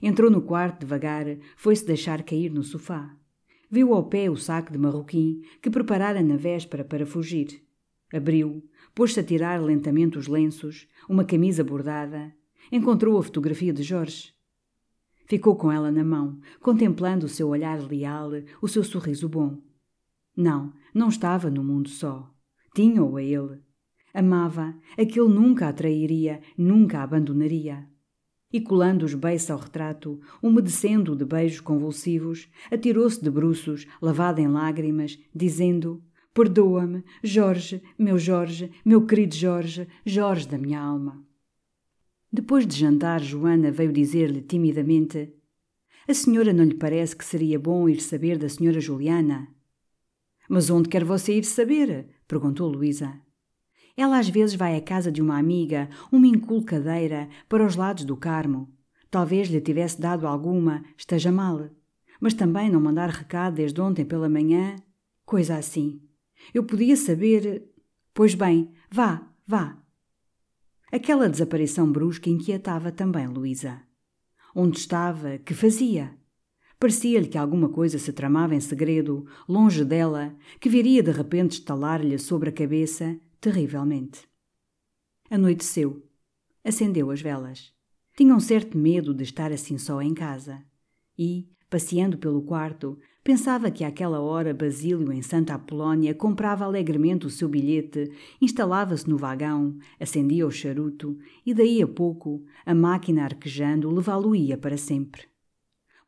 [0.00, 3.16] Entrou no quarto devagar, foi-se deixar cair no sofá.
[3.70, 7.62] Viu ao pé o saco de marroquim que preparara na véspera para fugir.
[8.12, 12.32] Abriu, pôs-se a tirar lentamente os lenços, uma camisa bordada.
[12.72, 14.37] Encontrou a fotografia de Jorge.
[15.28, 18.30] Ficou com ela na mão, contemplando o seu olhar leal,
[18.62, 19.58] o seu sorriso bom.
[20.34, 22.32] Não, não estava no mundo só.
[22.74, 23.60] Tinha-o a ele.
[24.14, 27.86] Amava, aquele nunca a trairia, nunca a abandonaria.
[28.50, 34.48] E colando os beiços ao retrato, umedecendo-o de beijos convulsivos, atirou-se de bruços, lavada em
[34.48, 36.02] lágrimas, dizendo:
[36.32, 41.27] Perdoa-me, Jorge, meu Jorge, meu querido Jorge, Jorge da minha alma.
[42.30, 45.32] Depois de jantar, Joana veio dizer-lhe timidamente:
[46.06, 49.48] A senhora não lhe parece que seria bom ir saber da senhora Juliana?
[50.48, 52.08] Mas onde quer você ir saber?
[52.26, 53.20] perguntou Luísa.
[53.96, 58.16] Ela às vezes vai à casa de uma amiga, uma inculcadeira, para os lados do
[58.16, 58.72] Carmo.
[59.10, 61.70] Talvez lhe tivesse dado alguma, esteja mal.
[62.20, 64.76] Mas também não mandar recado desde ontem pela manhã?
[65.24, 66.00] Coisa assim.
[66.52, 67.68] Eu podia saber.
[68.12, 69.78] Pois bem, vá, vá.
[70.90, 73.82] Aquela desaparição brusca inquietava também Luísa.
[74.54, 75.36] Onde estava?
[75.38, 76.16] Que fazia?
[76.80, 82.18] Parecia-lhe que alguma coisa se tramava em segredo, longe dela, que viria de repente estalar-lhe
[82.18, 84.26] sobre a cabeça, terrivelmente.
[85.30, 86.02] Anoiteceu.
[86.64, 87.72] Acendeu as velas.
[88.16, 90.64] Tinha um certo medo de estar assim só em casa.
[91.18, 92.98] E, passeando pelo quarto,
[93.28, 98.10] Pensava que àquela hora Basílio, em Santa Apolónia, comprava alegremente o seu bilhete,
[98.40, 104.78] instalava-se no vagão, acendia o charuto e, daí a pouco, a máquina arquejando levá-lo-ia para
[104.78, 105.24] sempre.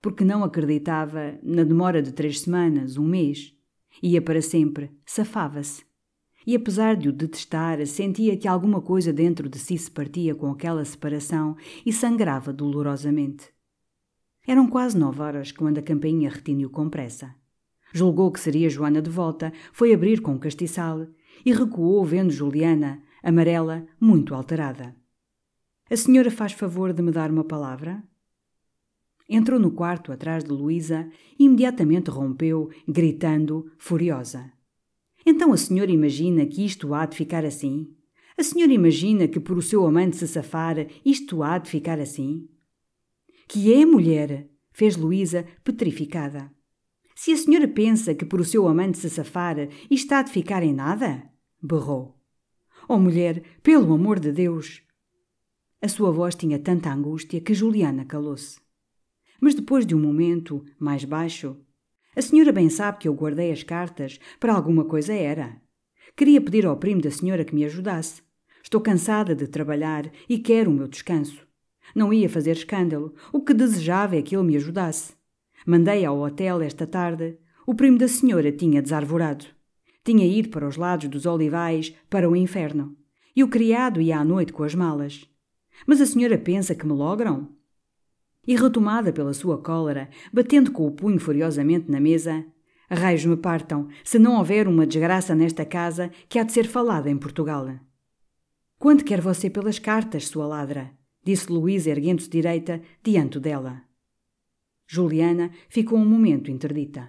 [0.01, 3.55] Porque não acreditava na demora de três semanas, um mês.
[4.03, 5.85] Ia para sempre, safava-se.
[6.47, 10.51] E apesar de o detestar, sentia que alguma coisa dentro de si se partia com
[10.51, 11.55] aquela separação
[11.85, 13.60] e sangrava dolorosamente.
[14.51, 17.33] Eram quase nove horas quando a campainha retiniu com pressa.
[17.93, 21.07] Julgou que seria Joana de volta, foi abrir com castiçal
[21.47, 24.97] e recuou vendo Juliana, amarela, muito alterada.
[25.89, 28.03] A senhora faz favor de me dar uma palavra?
[29.29, 34.53] Entrou no quarto atrás de Luísa e imediatamente rompeu, gritando, furiosa.
[35.25, 37.95] Então a senhora imagina que isto há de ficar assim?
[38.37, 42.49] A senhora imagina que por o seu amante se safar isto há de ficar assim?
[43.53, 44.49] Que é, mulher?
[44.71, 46.53] fez Luísa, petrificada.
[47.17, 49.57] Se a senhora pensa que por o seu amante se safar
[49.91, 51.29] isto há de ficar em nada?
[51.61, 52.17] berrou.
[52.89, 54.83] Oh, mulher, pelo amor de Deus!
[55.83, 58.61] A sua voz tinha tanta angústia que Juliana calou-se.
[59.41, 61.57] Mas depois de um momento, mais baixo,
[62.15, 65.61] a senhora bem sabe que eu guardei as cartas, para alguma coisa era.
[66.17, 68.23] Queria pedir ao primo da senhora que me ajudasse.
[68.63, 71.50] Estou cansada de trabalhar e quero o meu descanso.
[71.95, 73.15] Não ia fazer escândalo.
[73.33, 75.15] O que desejava é que ele me ajudasse.
[75.67, 77.37] Mandei ao hotel esta tarde.
[77.67, 79.45] O primo da senhora tinha desarvorado.
[80.05, 82.97] Tinha ido para os lados dos olivais, para o inferno.
[83.35, 85.29] E o criado ia à noite com as malas.
[85.87, 87.49] Mas a senhora pensa que me logram?
[88.47, 92.45] E retomada pela sua cólera, batendo com o punho furiosamente na mesa,
[92.91, 97.11] raios me partam, se não houver uma desgraça nesta casa que há de ser falada
[97.11, 97.69] em Portugal.
[98.79, 100.91] Quanto quer você pelas cartas, sua ladra?
[101.23, 103.83] Disse Luísa erguendo-se direita diante dela.
[104.87, 107.09] Juliana ficou um momento interdita.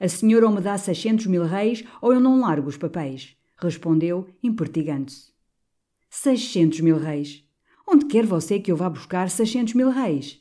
[0.00, 4.26] A senhora ou me dá seiscentos mil reis ou eu não largo os papéis, respondeu,
[4.42, 5.32] impertigando-se.
[6.10, 7.44] Seiscentos mil reis.
[7.86, 10.40] Onde quer você que eu vá buscar seiscentos mil reis?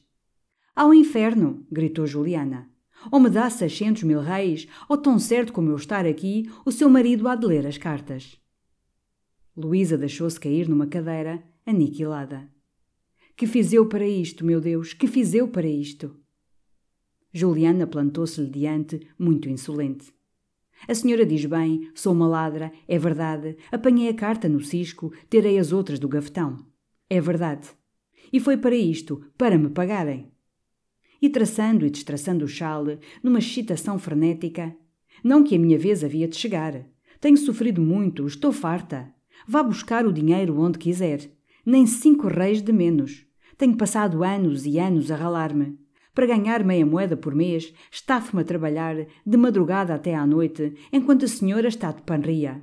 [0.76, 2.70] Ao inferno, gritou Juliana.
[3.12, 6.90] Ou me dá seiscentos mil reis, ou tão certo como eu estar aqui, o seu
[6.90, 8.40] marido há de ler as cartas.
[9.56, 12.50] Luísa deixou-se cair numa cadeira, aniquilada.
[13.36, 14.94] Que fiz eu para isto, meu Deus?
[14.94, 16.16] Que fiz eu para isto?
[17.34, 20.14] Juliana plantou-se-lhe diante, muito insolente.
[20.88, 23.58] A senhora diz bem, sou uma ladra, é verdade.
[23.72, 26.58] Apanhei a carta no cisco, terei as outras do gavetão.
[27.10, 27.70] É verdade.
[28.32, 30.32] E foi para isto, para me pagarem.
[31.22, 34.76] E traçando e destraçando o chale, numa excitação frenética,
[35.24, 36.86] não que a minha vez havia de chegar.
[37.20, 39.14] Tenho sofrido muito, estou farta.
[39.48, 41.32] Vá buscar o dinheiro onde quiser.
[41.66, 43.23] Nem cinco reis de menos.
[43.58, 45.78] Tenho passado anos e anos a ralar-me.
[46.14, 48.96] Para ganhar meia moeda por mês, estafo-me a trabalhar
[49.26, 52.62] de madrugada até à noite, enquanto a senhora está de panria.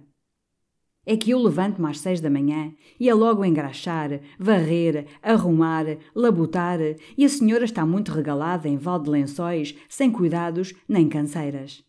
[1.06, 5.84] É que eu levanto-me às seis da manhã e é logo engraxar, varrer, arrumar,
[6.14, 6.78] labutar,
[7.16, 11.82] e a senhora está muito regalada em val de lençóis, sem cuidados nem canseiras.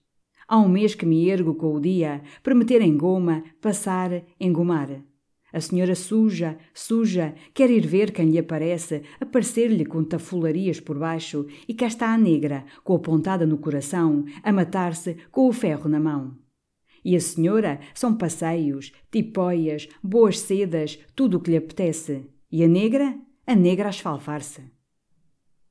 [0.48, 5.02] Há um mês que me ergo com o dia para meter em goma, passar, engomar.
[5.54, 11.46] A senhora suja, suja, quer ir ver quem lhe aparece, aparecer-lhe com tafularias por baixo,
[11.68, 15.90] e cá está a negra, com a pontada no coração, a matar-se com o ferro
[15.90, 16.38] na mão.
[17.04, 22.30] E a senhora são passeios, tipóias, boas sedas, tudo o que lhe apetece.
[22.52, 23.18] E a negra?
[23.46, 24.62] A negra a esfalfar-se.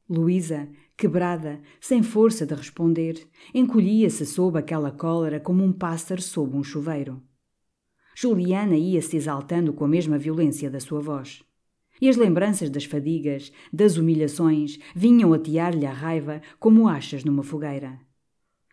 [0.09, 6.65] Luísa, quebrada, sem força de responder, encolhia-se sob aquela cólera como um pássaro sob um
[6.65, 7.23] chuveiro.
[8.23, 11.43] Juliana ia-se exaltando com a mesma violência da sua voz.
[11.99, 17.99] E as lembranças das fadigas, das humilhações, vinham atear-lhe a raiva como achas numa fogueira.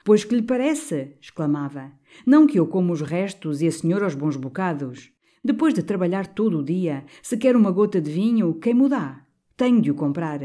[0.03, 1.15] Pois que lhe parece?
[1.21, 1.93] exclamava.
[2.25, 5.13] Não que eu como os restos e a senhora os bons bocados.
[5.41, 9.25] Depois de trabalhar todo o dia, se quer uma gota de vinho, quem me dá?
[9.55, 10.41] Tenho de o comprar.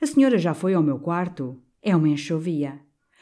[0.00, 1.62] A senhora já foi ao meu quarto?
[1.80, 2.80] É uma enxovia.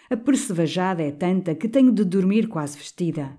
[0.08, 3.38] A percevajada é tanta que tenho de dormir quase vestida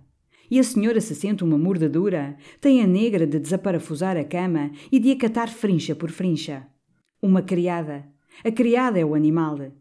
[0.51, 4.99] e a senhora se sente uma mordedura, tem a negra de desaparafusar a cama e
[4.99, 6.67] de acatar frincha por frincha.
[7.21, 8.05] Uma criada.
[8.43, 9.71] A criada é o animal.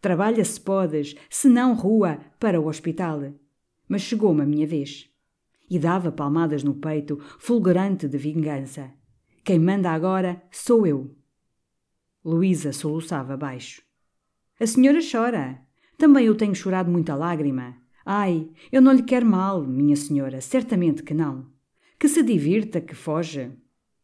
[0.00, 3.34] Trabalha se podes, se não rua, para o hospital.
[3.88, 5.08] Mas chegou-me a minha vez.
[5.70, 8.90] E dava palmadas no peito, fulgurante de vingança.
[9.44, 11.14] Quem manda agora sou eu.
[12.24, 13.80] Luísa soluçava baixo.
[14.58, 15.62] A senhora chora.
[15.96, 17.85] Também eu tenho chorado muita lágrima.
[18.08, 21.44] Ai, eu não lhe quero mal, minha senhora, certamente que não.
[21.98, 23.50] Que se divirta, que foge.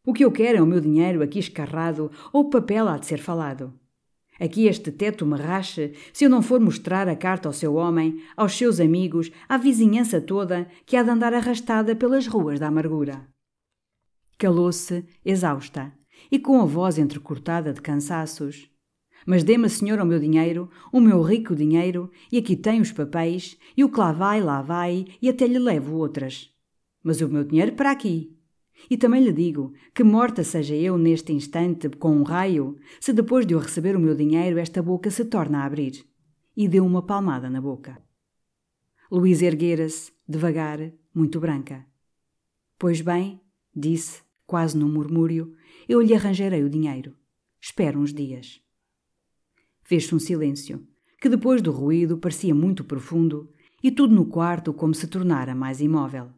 [0.05, 3.05] O que eu quero é o meu dinheiro aqui escarrado ou o papel há de
[3.05, 3.73] ser falado.
[4.37, 8.21] Aqui este teto me racha se eu não for mostrar a carta ao seu homem,
[8.35, 13.25] aos seus amigos, à vizinhança toda que há de andar arrastada pelas ruas da amargura.
[14.37, 15.93] Calou-se, exausta,
[16.29, 18.69] e com a voz entrecortada de cansaços.
[19.25, 23.57] Mas dê-me, senhora, o meu dinheiro, o meu rico dinheiro, e aqui tem os papéis,
[23.75, 26.49] e o que lá vai, lá vai, e até lhe levo outras.
[27.01, 28.37] Mas o meu dinheiro para aqui.
[28.89, 33.45] E também lhe digo que morta seja eu neste instante com um raio, se depois
[33.45, 36.05] de eu receber o meu dinheiro esta boca se torna a abrir.
[36.55, 38.01] E deu uma palmada na boca.
[39.11, 41.85] Luísa erguera-se, devagar, muito branca.
[42.77, 43.39] Pois bem,
[43.75, 45.55] disse, quase num murmúrio,
[45.87, 47.15] eu lhe arranjarei o dinheiro.
[47.61, 48.61] Espero uns dias.
[49.83, 50.85] Fez-se um silêncio,
[51.21, 53.51] que depois do ruído parecia muito profundo,
[53.83, 56.31] e tudo no quarto como se tornara mais imóvel.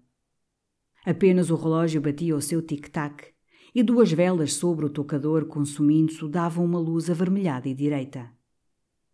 [1.05, 3.33] Apenas o relógio batia o seu tic-tac,
[3.73, 8.31] e duas velas sobre o tocador consumindo-se davam uma luz avermelhada e direita.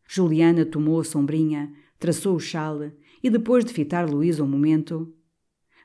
[0.07, 5.13] Juliana tomou a sombrinha, traçou o chale e, depois de fitar Luísa um momento,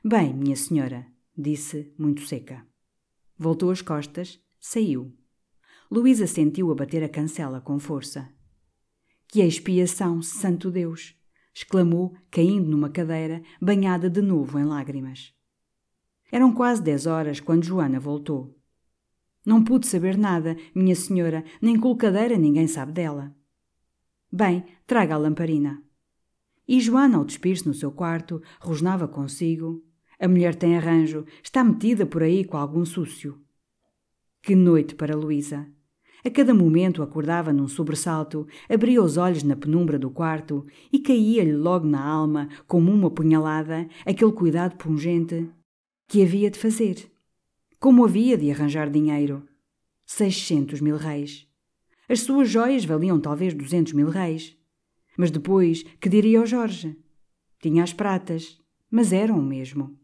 [0.03, 2.65] Bem, minha senhora, disse, muito seca.
[3.37, 5.13] Voltou as costas, saiu.
[5.89, 8.29] Luísa sentiu a bater a cancela com força.
[9.27, 11.17] Que expiação, santo Deus!
[11.57, 15.33] exclamou, caindo numa cadeira, banhada de novo em lágrimas.
[16.31, 18.55] Eram quase dez horas quando Joana voltou.
[19.43, 23.35] Não pude saber nada, minha senhora, nem colcadeira ninguém sabe dela.
[24.31, 25.81] Bem, traga a lamparina.
[26.67, 29.83] E Joana, ao despir-se no seu quarto, rosnava consigo.
[30.19, 33.41] A mulher tem arranjo, está metida por aí com algum súcio.
[34.43, 35.67] Que noite para Luísa!
[36.25, 41.55] A cada momento acordava num sobressalto, abria os olhos na penumbra do quarto e caía-lhe
[41.55, 45.49] logo na alma, como uma punhalada, aquele cuidado pungente.
[46.07, 47.11] Que havia de fazer?
[47.79, 49.47] Como havia de arranjar dinheiro?
[50.05, 51.47] Seiscentos mil reis.
[52.09, 54.57] As suas joias valiam talvez duzentos mil reis.
[55.17, 56.97] Mas depois, que diria ao Jorge?
[57.61, 58.59] Tinha as pratas,
[58.89, 59.97] mas eram o mesmo.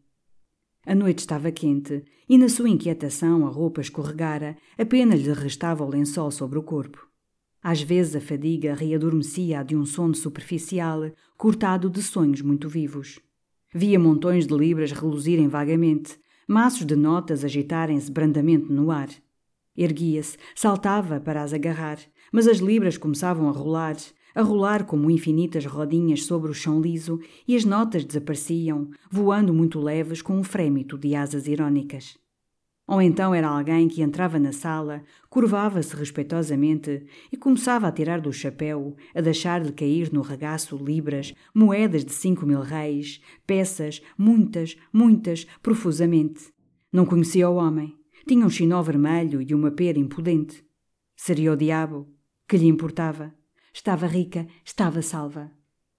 [0.85, 5.89] A noite estava quente e, na sua inquietação, a roupa escorregara, apenas lhe restava o
[5.89, 7.07] lençol sobre o corpo.
[7.61, 13.17] Às vezes a fadiga readormecia de um sono superficial, cortado de sonhos muito vivos.
[13.73, 19.07] Via montões de libras reluzirem vagamente, maços de notas agitarem-se brandamente no ar.
[19.77, 21.97] Erguia-se, saltava para as agarrar,
[22.29, 23.95] mas as libras começavam a rolar,
[24.35, 29.79] a rolar como infinitas rodinhas sobre o chão liso, e as notas desapareciam, voando muito
[29.79, 32.17] leves com um frémito de asas irónicas.
[32.85, 38.33] Ou então era alguém que entrava na sala, curvava-se respeitosamente e começava a tirar do
[38.33, 45.45] chapéu, a deixar-lhe cair no regaço libras, moedas de cinco mil reis, peças, muitas, muitas,
[45.61, 46.51] profusamente.
[46.91, 47.95] Não conhecia o homem.
[48.27, 50.63] Tinha um chinó vermelho e uma pera impudente.
[51.15, 52.07] Seria o diabo.
[52.47, 53.33] Que lhe importava?
[53.73, 55.51] Estava rica, estava salva.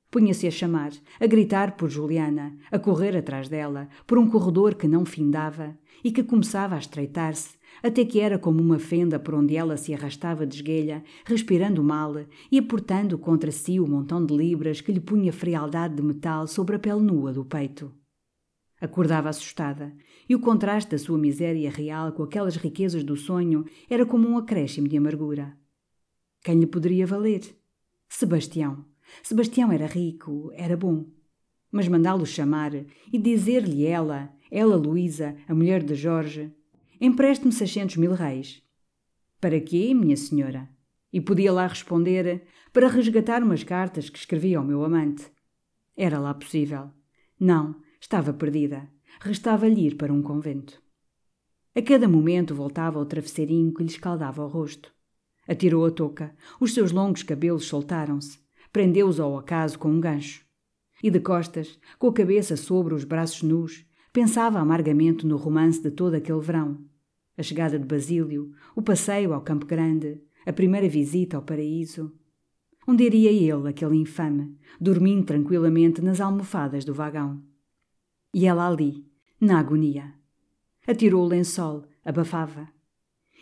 [0.09, 4.87] Punha-se a chamar, a gritar por Juliana, a correr atrás dela, por um corredor que
[4.87, 9.57] não findava e que começava a estreitar-se, até que era como uma fenda por onde
[9.57, 12.14] ela se arrastava de esguelha, respirando mal
[12.49, 16.77] e aportando contra si o montão de libras que lhe punha frialdade de metal sobre
[16.77, 17.93] a pele nua do peito.
[18.81, 19.93] Acordava assustada,
[20.29, 24.39] e o contraste da sua miséria real com aquelas riquezas do sonho era como um
[24.39, 25.59] acréscimo de amargura.
[26.41, 27.64] Quem lhe poderia valer?
[28.17, 28.85] Sebastião.
[29.25, 31.05] Sebastião era rico, era bom.
[31.69, 32.73] Mas mandá-lo chamar
[33.12, 36.55] e dizer-lhe ela, ela Luísa, a mulher de Jorge,
[37.01, 38.62] empreste-me seiscentos mil reis.
[39.41, 40.71] Para quê, minha senhora?
[41.12, 45.29] E podia lá responder, para resgatar umas cartas que escrevi ao meu amante.
[45.97, 46.93] Era lá possível.
[47.39, 48.89] Não, estava perdida.
[49.21, 50.81] Restava-lhe ir para um convento.
[51.75, 54.93] A cada momento voltava ao travesseirinho que lhe escaldava o rosto.
[55.47, 56.34] Atirou a touca.
[56.59, 58.38] Os seus longos cabelos soltaram-se.
[58.72, 60.45] Prendeu-os ao acaso com um gancho.
[61.03, 65.90] E de costas, com a cabeça sobre os braços nus, pensava amargamente no romance de
[65.90, 66.82] todo aquele verão.
[67.36, 72.12] A chegada de Basílio, o passeio ao Campo Grande, a primeira visita ao paraíso.
[72.86, 77.42] Onde iria ele, aquele infame, dormindo tranquilamente nas almofadas do vagão?
[78.32, 79.05] E ela ali,
[79.40, 80.14] na agonia.
[80.86, 82.68] Atirou o lençol, abafava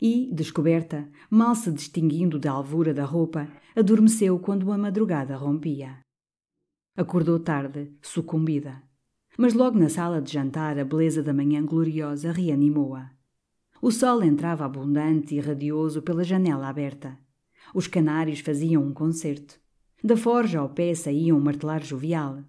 [0.04, 3.46] e, descoberta, mal se distinguindo da alvura da roupa,
[3.76, 6.00] adormeceu quando a madrugada rompia.
[6.96, 8.82] Acordou tarde, sucumbida.
[9.38, 13.12] Mas logo na sala de jantar a beleza da manhã gloriosa reanimou-a.
[13.80, 17.16] O sol entrava abundante e radioso pela janela aberta.
[17.72, 19.60] Os canários faziam um concerto.
[20.02, 22.42] Da forja ao pé saía um martelar jovial.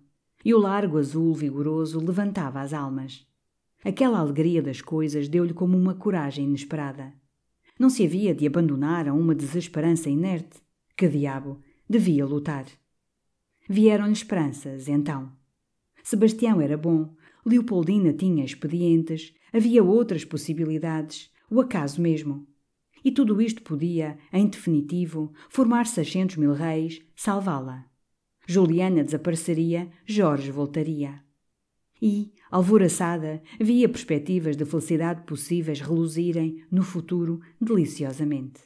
[0.43, 3.27] E o largo azul vigoroso levantava as almas.
[3.85, 7.13] Aquela alegria das coisas deu-lhe como uma coragem inesperada.
[7.80, 10.61] Não se havia de abandonar a uma desesperança inerte.
[10.95, 11.61] Que diabo!
[11.89, 12.65] Devia lutar.
[13.69, 15.32] Vieram-lhe esperanças, então.
[16.03, 17.15] Sebastião era bom,
[17.45, 22.47] Leopoldina tinha expedientes, havia outras possibilidades, o acaso mesmo.
[23.03, 27.86] E tudo isto podia, em definitivo, formar 600 mil reis, salvá-la.
[28.47, 31.21] Juliana desapareceria, Jorge voltaria.
[32.01, 38.61] E, alvoraçada, via perspectivas de felicidade possíveis reluzirem, no futuro, deliciosamente.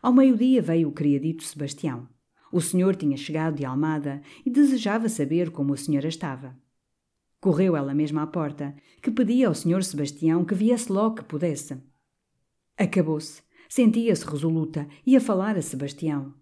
[0.00, 2.08] Ao meio-dia veio o criadito Sebastião.
[2.52, 6.56] O senhor tinha chegado de Almada e desejava saber como a senhora estava.
[7.40, 11.82] Correu ela mesma à porta, que pedia ao senhor Sebastião que viesse logo que pudesse.
[12.78, 13.42] Acabou-se.
[13.68, 16.32] Sentia-se resoluta e a falar a Sebastião.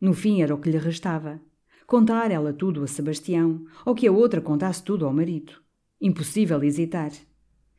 [0.00, 1.40] No fim era o que lhe restava.
[1.86, 5.67] Contar ela tudo a Sebastião, ou que a outra contasse tudo ao marido.
[6.00, 7.10] Impossível hesitar.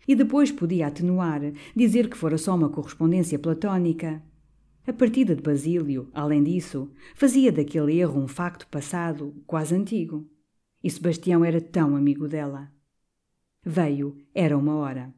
[0.08, 1.42] E depois podia atenuar,
[1.76, 4.22] dizer que fora só uma correspondência platónica.
[4.86, 10.30] A partida de Basílio, além disso, fazia daquele erro um facto passado, quase antigo.
[10.84, 12.72] E Sebastião era tão amigo dela.
[13.64, 15.14] Veio, era uma hora.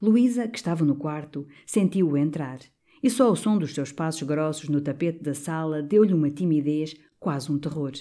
[0.00, 2.60] Luísa, que estava no quarto, sentiu-o entrar,
[3.02, 6.94] e só o som dos seus passos grossos no tapete da sala deu-lhe uma timidez,
[7.18, 7.92] quase um terror.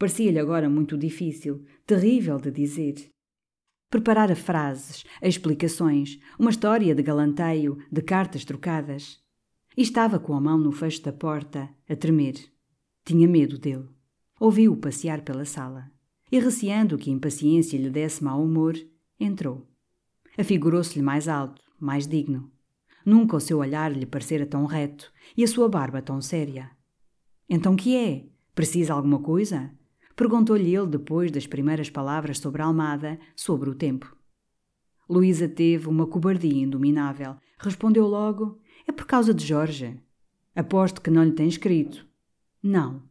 [0.00, 3.10] Parecia-lhe agora muito difícil, terrível de dizer.
[3.90, 9.20] Preparara frases, explicações, uma história de galanteio, de cartas trocadas.
[9.76, 12.36] E estava com a mão no fecho da porta, a tremer.
[13.04, 13.90] Tinha medo dele.
[14.40, 15.92] Ouviu-o passear pela sala.
[16.32, 18.78] E receando que a impaciência lhe desse mau humor,
[19.18, 19.68] entrou.
[20.38, 22.50] Afigurou-se-lhe mais alto, mais digno.
[23.04, 26.70] Nunca o seu olhar lhe parecera tão reto e a sua barba tão séria.
[27.46, 28.24] Então que é?
[28.54, 29.78] Precisa alguma coisa?
[30.20, 34.14] Perguntou-lhe ele depois das primeiras palavras sobre a Almada, sobre o tempo.
[35.08, 37.36] Luísa teve uma cobardia indominável.
[37.58, 39.98] Respondeu logo: É por causa de Jorge.
[40.54, 42.06] Aposto que não lhe tem escrito.
[42.62, 43.02] Não.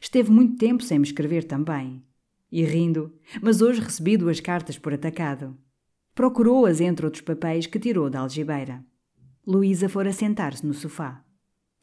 [0.00, 2.04] Esteve muito tempo sem me escrever também.
[2.52, 5.58] E rindo, mas hoje recebi duas cartas por atacado.
[6.14, 8.86] Procurou-as entre outros papéis que tirou da algibeira.
[9.44, 11.24] Luísa fora sentar-se no sofá.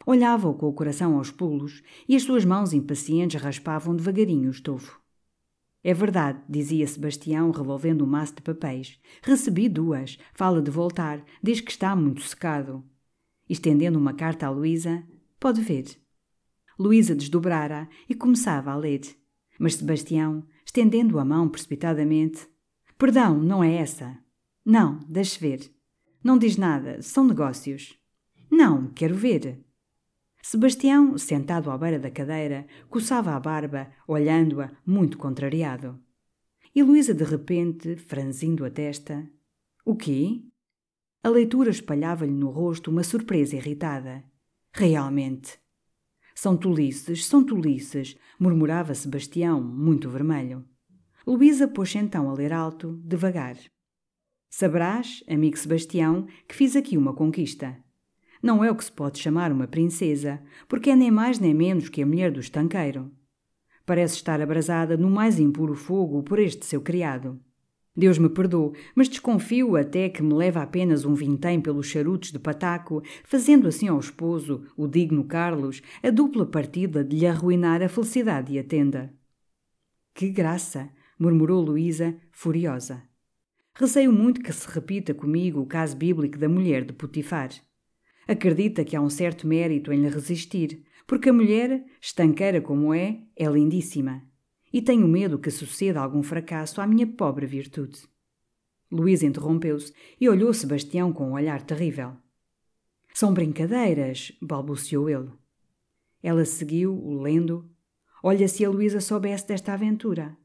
[0.05, 4.99] Olhava-o com o coração aos pulos e as suas mãos impacientes raspavam devagarinho o estofo.
[5.83, 8.99] É verdade, dizia Sebastião, revolvendo um maço de papéis.
[9.23, 10.17] Recebi duas.
[10.33, 11.23] Fala de voltar.
[11.41, 12.83] Diz que está muito secado.
[13.49, 15.03] Estendendo uma carta a Luísa,
[15.39, 15.85] pode ver.
[16.77, 19.01] Luísa desdobrara e começava a ler.
[19.59, 22.47] Mas Sebastião, estendendo a mão precipitadamente,
[23.01, 24.15] Perdão, não é essa.
[24.63, 25.73] Não, deixe ver.
[26.23, 27.97] Não diz nada, são negócios.
[28.47, 29.59] Não, quero ver.
[30.41, 35.99] Sebastião, sentado à beira da cadeira, coçava a barba, olhando-a, muito contrariado.
[36.73, 39.29] E Luísa, de repente, franzindo a testa:
[39.85, 40.41] O quê?
[41.23, 44.23] A leitura espalhava-lhe no rosto uma surpresa irritada.
[44.73, 45.59] Realmente.
[46.33, 50.65] São tolices, são tolices, murmurava Sebastião, muito vermelho.
[51.27, 53.57] Luísa pôs-se então a ler alto, devagar.
[54.49, 57.77] Saberás, amigo Sebastião, que fiz aqui uma conquista.
[58.41, 61.89] Não é o que se pode chamar uma princesa, porque é nem mais nem menos
[61.89, 63.11] que a mulher do estanqueiro.
[63.85, 67.39] Parece estar abrasada no mais impuro fogo por este seu criado.
[67.95, 72.39] Deus me perdoe, mas desconfio até que me leva apenas um vintém pelos charutos de
[72.39, 77.89] pataco, fazendo assim ao esposo, o digno Carlos, a dupla partida de lhe arruinar a
[77.89, 79.13] felicidade e a tenda.
[80.13, 80.89] Que graça!
[81.19, 83.03] murmurou Luísa, furiosa.
[83.75, 87.49] Receio muito que se repita comigo o caso bíblico da mulher de Putifar.
[88.31, 93.19] Acredita que há um certo mérito em lhe resistir, porque a mulher, estanqueira como é,
[93.35, 94.23] é lindíssima.
[94.71, 97.99] E tenho medo que suceda algum fracasso à minha pobre virtude.
[98.89, 102.13] Luísa interrompeu-se e olhou Sebastião com um olhar terrível.
[103.13, 105.29] São brincadeiras, balbuciou ele.
[106.23, 107.69] Ela seguiu, lendo.
[108.23, 110.37] Olha se a Luísa soubesse desta aventura.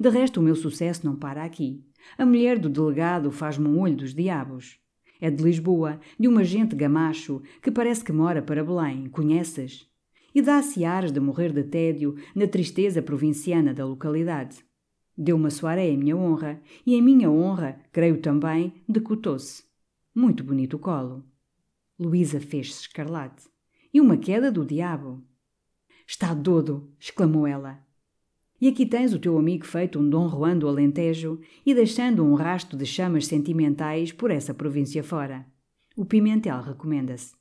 [0.00, 1.84] De resto, o meu sucesso não para aqui.
[2.16, 4.80] A mulher do delegado faz-me um olho dos diabos.
[5.20, 9.88] É de Lisboa, de um agente gamacho que parece que mora para Belém, conheces?
[10.34, 14.64] E dá-se ares de morrer de tédio na tristeza provinciana da localidade.
[15.16, 19.64] Deu uma soirée em minha honra, e em minha honra, creio também, decotou-se.
[20.14, 21.24] Muito bonito o colo.
[21.98, 23.48] Luísa fez-se escarlate.
[23.92, 25.24] E uma queda do diabo.
[26.06, 26.92] Está dodo!
[27.00, 27.87] exclamou ela.
[28.60, 32.34] E aqui tens o teu amigo feito um Dom Juan do Alentejo e deixando um
[32.34, 35.46] rasto de chamas sentimentais por essa província fora.
[35.96, 37.36] O Pimentel recomenda-se.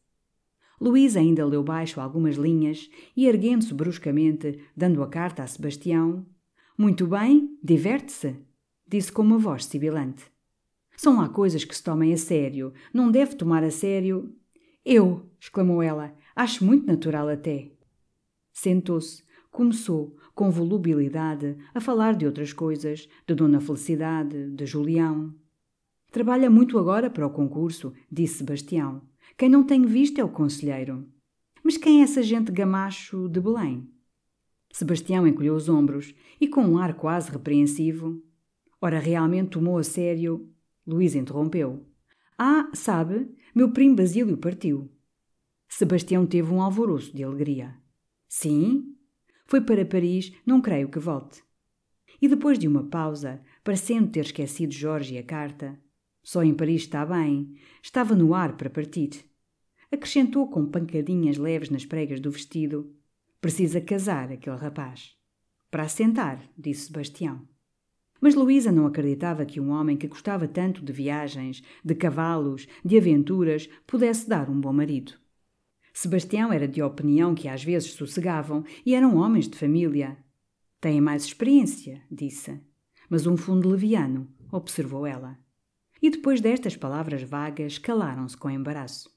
[0.79, 6.25] Luís ainda leu baixo algumas linhas e, erguendo-se bruscamente, dando a carta a Sebastião,
[6.77, 8.35] Muito bem, diverte-se,
[8.87, 10.25] disse com uma voz sibilante.
[10.95, 12.71] São lá coisas que se tomem a sério.
[12.93, 14.31] Não deve tomar a sério.
[14.85, 17.71] Eu, exclamou ela, acho muito natural até.
[18.53, 25.33] Sentou-se, começou, com volubilidade, a falar de outras coisas, de Dona Felicidade, de Julião.
[26.11, 29.01] Trabalha muito agora para o concurso, disse Sebastião.
[29.35, 31.05] Quem não tem visto é o conselheiro.
[31.63, 33.89] Mas quem é essa gente gamacho de Belém?
[34.71, 38.21] Sebastião encolheu os ombros e, com um ar quase repreensivo,
[38.79, 40.47] Ora, realmente tomou a sério.
[40.85, 41.85] Luís interrompeu.
[42.37, 44.89] Ah, sabe, meu primo Basílio partiu.
[45.67, 47.75] Sebastião teve um alvoroço de alegria.
[48.29, 48.96] Sim?
[49.47, 51.41] Foi para Paris, não creio que volte.
[52.21, 55.79] E depois de uma pausa, parecendo ter esquecido Jorge e a carta,
[56.21, 59.25] só em Paris está bem, estava no ar para partir.
[59.89, 62.93] Acrescentou com pancadinhas leves nas pregas do vestido:
[63.39, 65.15] Precisa casar aquele rapaz.
[65.71, 67.47] Para assentar, disse Sebastião.
[68.19, 72.97] Mas Luísa não acreditava que um homem que gostava tanto de viagens, de cavalos, de
[72.97, 75.13] aventuras, pudesse dar um bom marido.
[75.99, 80.15] Sebastião era de opinião que às vezes sossegavam e eram homens de família.
[80.79, 82.61] Têm mais experiência, disse.
[83.09, 85.39] Mas um fundo leviano, observou ela.
[85.99, 89.09] E depois destas palavras vagas, calaram-se com embaraço.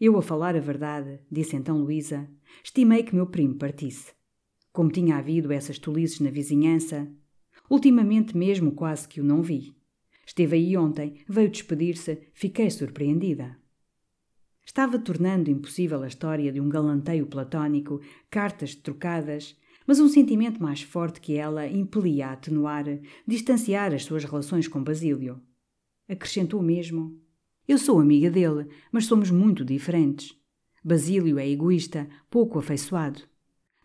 [0.00, 2.30] Eu, a falar a verdade, disse então Luísa,
[2.62, 4.12] estimei que meu primo partisse.
[4.72, 7.12] Como tinha havido essas tolices na vizinhança,
[7.68, 9.74] Ultimamente mesmo quase que o não vi.
[10.24, 13.58] Esteve aí ontem, veio despedir-se, fiquei surpreendida.
[14.68, 20.82] Estava tornando impossível a história de um galanteio platónico, cartas trocadas, mas um sentimento mais
[20.82, 22.84] forte que ela impelia a atenuar,
[23.26, 25.40] distanciar as suas relações com Basílio.
[26.06, 27.18] Acrescentou mesmo:
[27.66, 30.38] Eu sou amiga dele, mas somos muito diferentes.
[30.84, 33.22] Basílio é egoísta, pouco afeiçoado.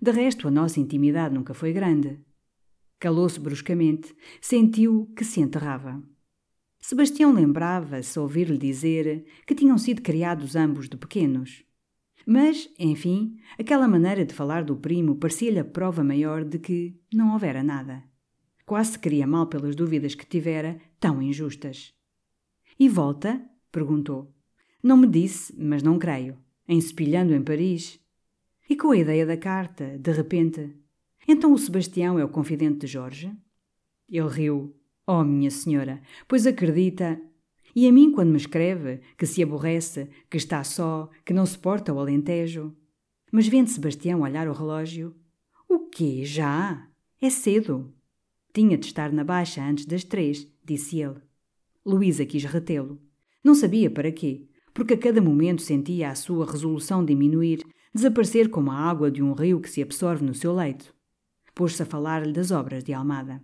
[0.02, 2.20] De resto, a nossa intimidade nunca foi grande.
[3.00, 6.04] Calou-se bruscamente, sentiu que se enterrava.
[6.86, 11.64] Sebastião lembrava-se ouvir-lhe dizer que tinham sido criados ambos de pequenos.
[12.28, 17.32] Mas, enfim, aquela maneira de falar do primo parecia-lhe a prova maior de que não
[17.32, 18.04] houvera nada.
[18.66, 21.94] Quase se queria mal pelas dúvidas que tivera, tão injustas.
[22.78, 23.42] E volta?
[23.72, 24.36] perguntou.
[24.84, 26.38] Não me disse, mas não creio.
[26.68, 27.98] Encepilhando em Paris.
[28.70, 30.76] E com a ideia da carta, de repente,
[31.26, 33.34] então o Sebastião é o confidente de Jorge?
[34.10, 34.83] Ele riu.
[35.06, 37.20] Oh, minha senhora, pois acredita.
[37.76, 41.94] E a mim, quando me escreve, que se aborrece, que está só, que não suporta
[41.94, 42.76] o alentejo.
[43.32, 45.16] Mas vendo Sebastião olhar o relógio.
[45.68, 46.24] O quê?
[46.24, 46.88] Já?
[47.22, 47.94] É cedo.
[48.54, 51.22] Tinha de estar na baixa antes das três, disse ele.
[51.86, 53.02] Luísa quis retê-lo.
[53.44, 58.72] Não sabia para quê, porque a cada momento sentia a sua resolução diminuir, desaparecer como
[58.72, 60.94] a água de um rio que se absorve no seu leito
[61.56, 63.42] pôs-se a falar-lhe das obras de Almada.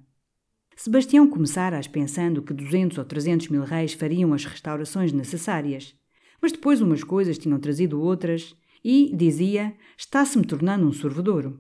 [0.82, 5.94] Sebastião começara pensando que duzentos ou trezentos mil reis fariam as restaurações necessárias,
[6.42, 11.60] mas depois umas coisas tinham trazido outras e, dizia, está-se-me tornando um sorvedouro.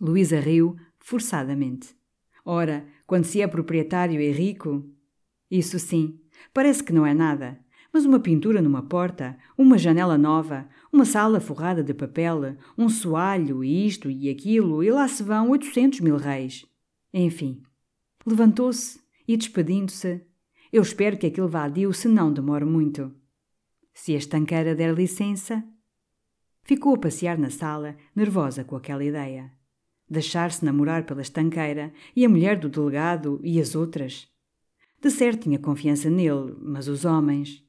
[0.00, 1.94] Luísa riu, forçadamente.
[2.42, 4.82] Ora, quando se é proprietário e rico...
[5.50, 6.18] Isso sim,
[6.54, 7.60] parece que não é nada,
[7.92, 13.62] mas uma pintura numa porta, uma janela nova, uma sala forrada de papel, um soalho
[13.62, 16.64] e isto e aquilo, e lá se vão oitocentos mil reis.
[17.12, 17.62] Enfim.
[18.26, 18.98] Levantou-se
[19.28, 20.22] e, despedindo-se,
[20.72, 23.14] eu espero que aquilo vá dio se não demore muito.
[23.92, 25.62] Se a estanqueira der licença.
[26.62, 29.52] Ficou a passear na sala, nervosa com aquela ideia.
[30.08, 34.28] Deixar-se namorar pela estanqueira e a mulher do delegado e as outras.
[35.00, 37.63] De certo tinha confiança nele, mas os homens.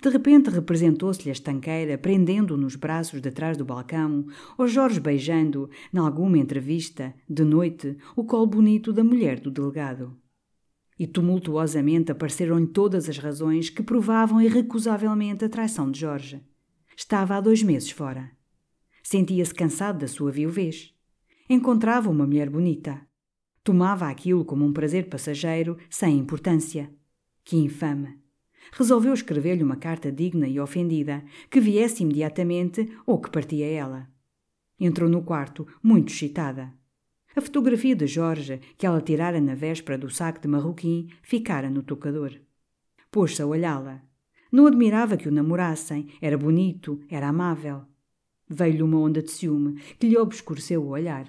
[0.00, 4.26] De repente representou-se-lhe a estanqueira, prendendo-o nos braços de trás do balcão,
[4.56, 10.16] ou Jorge beijando, nalguma entrevista, de noite, o colo bonito da mulher do delegado.
[10.96, 16.42] E tumultuosamente apareceram-lhe todas as razões que provavam irrecusavelmente a traição de Jorge.
[16.96, 18.30] Estava há dois meses fora.
[19.02, 20.94] Sentia-se cansado da sua viuvez.
[21.48, 23.00] Encontrava uma mulher bonita.
[23.64, 26.92] Tomava aquilo como um prazer passageiro, sem importância.
[27.44, 28.27] Que infame!
[28.72, 34.08] Resolveu escrever-lhe uma carta digna e ofendida, que viesse imediatamente ou que partia ela.
[34.78, 36.72] Entrou no quarto, muito excitada.
[37.34, 41.82] A fotografia de Jorge, que ela tirara na véspera do saco de marroquim, ficara no
[41.82, 42.32] tocador.
[43.10, 44.02] Pôs-se a olhá-la.
[44.50, 47.82] Não admirava que o namorassem, era bonito, era amável.
[48.48, 51.28] Veio-lhe uma onda de ciúme que lhe obscureceu o olhar.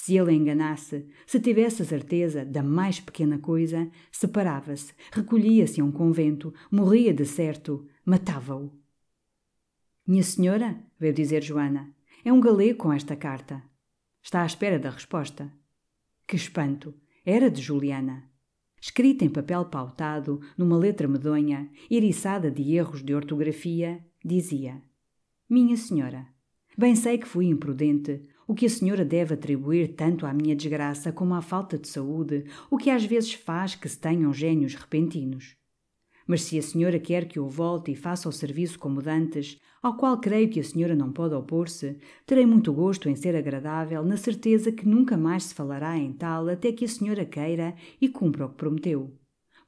[0.00, 5.90] Se ele enganasse, se tivesse a certeza da mais pequena coisa, separava-se, recolhia-se a um
[5.90, 8.70] convento, morria de certo, matava-o.
[10.06, 11.92] Minha senhora, veio dizer Joana,
[12.24, 13.60] é um galego com esta carta.
[14.22, 15.52] Está à espera da resposta.
[16.28, 16.94] Que espanto!
[17.26, 18.30] Era de Juliana.
[18.80, 24.80] Escrita em papel pautado, numa letra medonha, eriçada de erros de ortografia, dizia:
[25.50, 26.24] Minha senhora,
[26.78, 31.12] bem sei que fui imprudente, O que a senhora deve atribuir tanto à minha desgraça
[31.12, 35.54] como à falta de saúde, o que às vezes faz que se tenham gênios repentinos.
[36.26, 39.98] Mas se a senhora quer que eu volte e faça o serviço como dantes, ao
[39.98, 44.16] qual creio que a senhora não pode opor-se, terei muito gosto em ser agradável, na
[44.16, 48.46] certeza que nunca mais se falará em tal até que a senhora queira e cumpra
[48.46, 49.12] o que prometeu.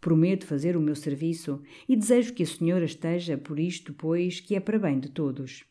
[0.00, 4.54] Prometo fazer o meu serviço e desejo que a senhora esteja por isto, pois que
[4.54, 5.69] é para bem de todos.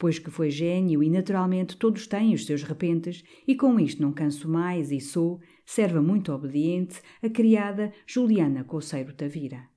[0.00, 4.14] Pois que foi gênio e naturalmente todos têm os seus repentes, e com isto não
[4.14, 9.68] canso mais e sou, serva muito obediente, a criada Juliana Coceiro Tavira.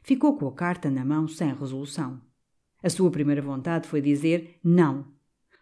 [0.00, 2.18] Ficou com a carta na mão sem resolução.
[2.82, 5.12] A sua primeira vontade foi dizer não.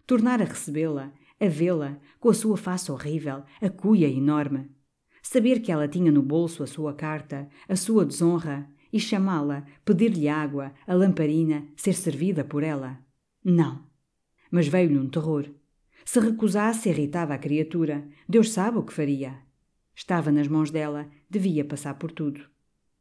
[0.06, 4.70] Tornar a recebê-la, a vê-la, com a sua face horrível, a cuia enorme.
[5.20, 10.28] Saber que ela tinha no bolso a sua carta, a sua desonra, e chamá-la, pedir-lhe
[10.28, 13.07] água, a lamparina, ser servida por ela.
[13.51, 13.83] Não.
[14.51, 15.49] Mas veio-lhe um terror.
[16.05, 18.07] Se recusasse, irritava a criatura.
[18.29, 19.39] Deus sabe o que faria.
[19.95, 22.43] Estava nas mãos dela, devia passar por tudo.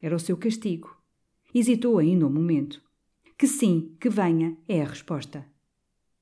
[0.02, 0.98] Era o seu castigo.
[1.54, 2.82] Hesitou ainda um momento.
[3.38, 5.46] Que sim, que venha, é a resposta.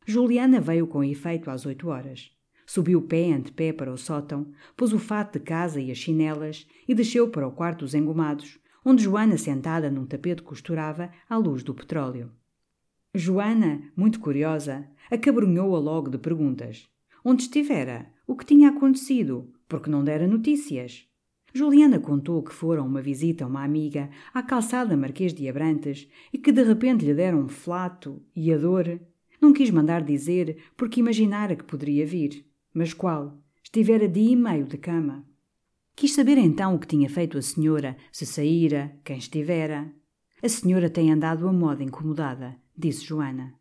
[0.08, 2.32] Juliana veio com efeito às oito horas.
[2.66, 6.66] Subiu pé ante pé para o sótão, pôs o fato de casa e as chinelas
[6.88, 11.62] e desceu para o quarto dos engomados, onde Joana, sentada num tapete, costurava à luz
[11.62, 12.32] do petróleo.
[13.18, 16.86] Joana, muito curiosa, acabrunhou-a logo de perguntas.
[17.24, 18.12] Onde estivera?
[18.28, 19.54] O que tinha acontecido?
[19.70, 21.08] Porque não dera notícias?
[21.54, 26.38] Juliana contou que fora uma visita a uma amiga à calçada Marquês de Abrantes e
[26.38, 29.00] que de repente lhe deram um flato e a dor.
[29.40, 32.46] Não quis mandar dizer porque imaginara que poderia vir.
[32.74, 33.40] Mas qual?
[33.64, 35.26] Estivera dia e meio de cama.
[35.96, 39.90] Quis saber então o que tinha feito a senhora, se saíra, quem estivera.
[40.44, 43.54] A senhora tem andado a moda incomodada, disse Joana.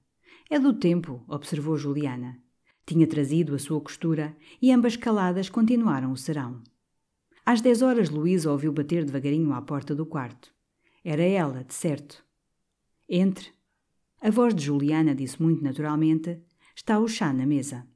[0.50, 2.38] É do tempo, observou Juliana.
[2.86, 6.62] Tinha trazido a sua costura e ambas caladas continuaram o serão.
[7.46, 10.52] Às dez horas, Luísa ouviu bater devagarinho à porta do quarto.
[11.02, 12.24] Era ela, de certo.
[13.08, 13.52] Entre.
[14.20, 16.40] A voz de Juliana disse muito naturalmente:
[16.74, 17.86] Está o chá na mesa.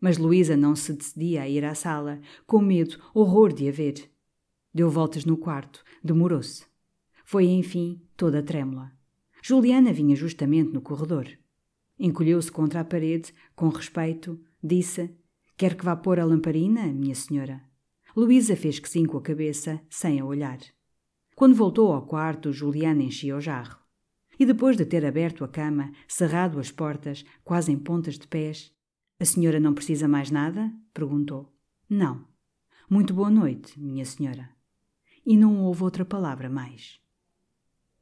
[0.00, 4.10] Mas Luísa não se decidia a ir à sala, com medo, horror de a ver.
[4.72, 6.64] Deu voltas no quarto, demorou-se.
[7.24, 8.92] Foi, enfim, toda trêmula.
[9.42, 11.26] Juliana vinha justamente no corredor.
[11.98, 15.14] Encolheu-se contra a parede, com respeito, disse:
[15.56, 17.62] Quer que vá pôr a lamparina, minha senhora?
[18.16, 20.58] Luísa fez que sim com a cabeça, sem a olhar.
[21.34, 23.78] Quando voltou ao quarto, Juliana enchia o jarro.
[24.38, 28.74] E depois de ter aberto a cama, cerrado as portas, quase em pontas de pés,
[29.18, 30.72] A senhora não precisa mais nada?
[30.94, 31.54] perguntou.
[31.88, 32.26] Não.
[32.88, 34.48] Muito boa noite, minha senhora.
[35.26, 36.98] E não houve outra palavra mais.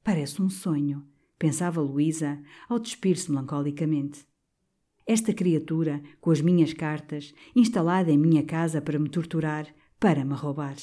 [0.05, 1.05] Parece um sonho,
[1.39, 4.27] pensava Luísa ao despir-se melancolicamente.
[5.07, 9.67] Esta criatura, com as minhas cartas, instalada em minha casa para me torturar,
[9.99, 10.77] para me roubar.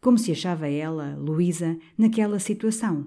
[0.00, 3.06] Como se achava ela, Luísa, naquela situação?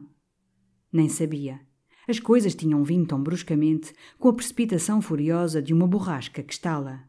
[0.92, 1.60] Nem sabia.
[2.08, 7.04] As coisas tinham vindo tão bruscamente, com a precipitação furiosa de uma borrasca que estala.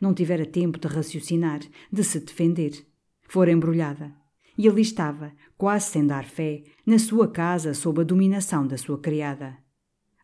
[0.00, 1.60] Não tivera tempo de raciocinar,
[1.92, 2.86] de se defender.
[3.28, 4.19] Fora embrulhada.
[4.60, 8.98] E ali estava, quase sem dar fé, na sua casa sob a dominação da sua
[8.98, 9.56] criada.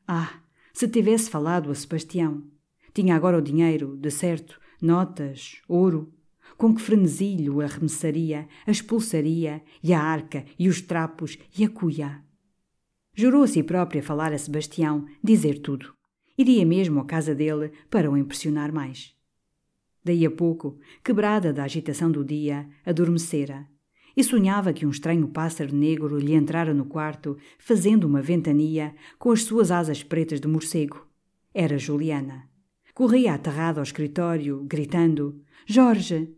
[0.06, 0.42] Ah,
[0.74, 2.44] se tivesse falado a Sebastião!
[2.92, 6.12] Tinha agora o dinheiro, de certo, notas, ouro,
[6.58, 11.64] com que frenesi lhe o arremessaria, a expulsaria, e a arca, e os trapos, e
[11.64, 12.22] a cuia.
[13.14, 15.94] Jurou a si própria falar a Sebastião, dizer tudo.
[16.36, 19.16] Iria mesmo à casa dele para o impressionar mais.
[20.04, 23.74] Daí a pouco, quebrada da agitação do dia, adormecera
[24.16, 29.30] e sonhava que um estranho pássaro negro lhe entrara no quarto, fazendo uma ventania com
[29.30, 31.06] as suas asas pretas de morcego.
[31.52, 32.48] Era Juliana.
[32.94, 36.34] Corria aterrada ao escritório, gritando: Jorge!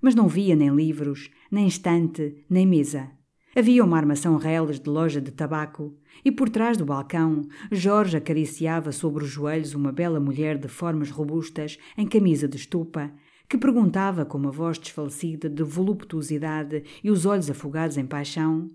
[0.00, 3.10] Mas não via nem livros, nem estante, nem mesa.
[3.54, 7.42] Havia uma armação reles de loja de tabaco, e por trás do balcão,
[7.72, 13.12] Jorge acariciava sobre os joelhos uma bela mulher de formas robustas, em camisa de estupa,
[13.48, 18.70] que perguntava com uma voz desfalecida de voluptuosidade e os olhos afogados em paixão: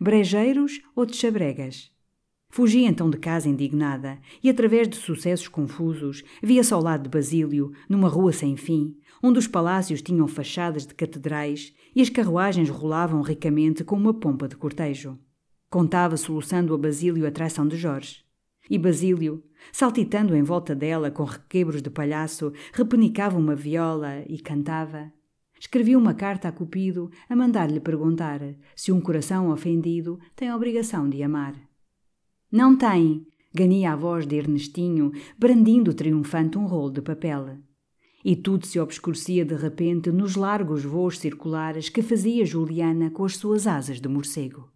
[0.00, 1.90] Brejeiros ou de chabregas?
[2.48, 7.72] Fugia então de casa indignada e, através de sucessos confusos, via-se ao lado de Basílio,
[7.88, 13.20] numa rua sem fim, onde os palácios tinham fachadas de catedrais e as carruagens rolavam
[13.20, 15.18] ricamente com uma pompa de cortejo.
[15.68, 18.24] Contava soluçando a Basílio a traição de Jorge.
[18.68, 25.12] E Basílio, saltitando em volta dela com requebros de palhaço, repenicava uma viola e cantava.
[25.58, 28.40] Escrevia uma carta a Cupido a mandar-lhe perguntar
[28.74, 31.54] se um coração ofendido tem a obrigação de amar.
[32.52, 37.56] Não tem, Gania a voz de Ernestinho, brandindo triunfante um rolo de papel.
[38.22, 43.36] E tudo se obscurecia de repente nos largos voos circulares que fazia Juliana com as
[43.36, 44.75] suas asas de morcego.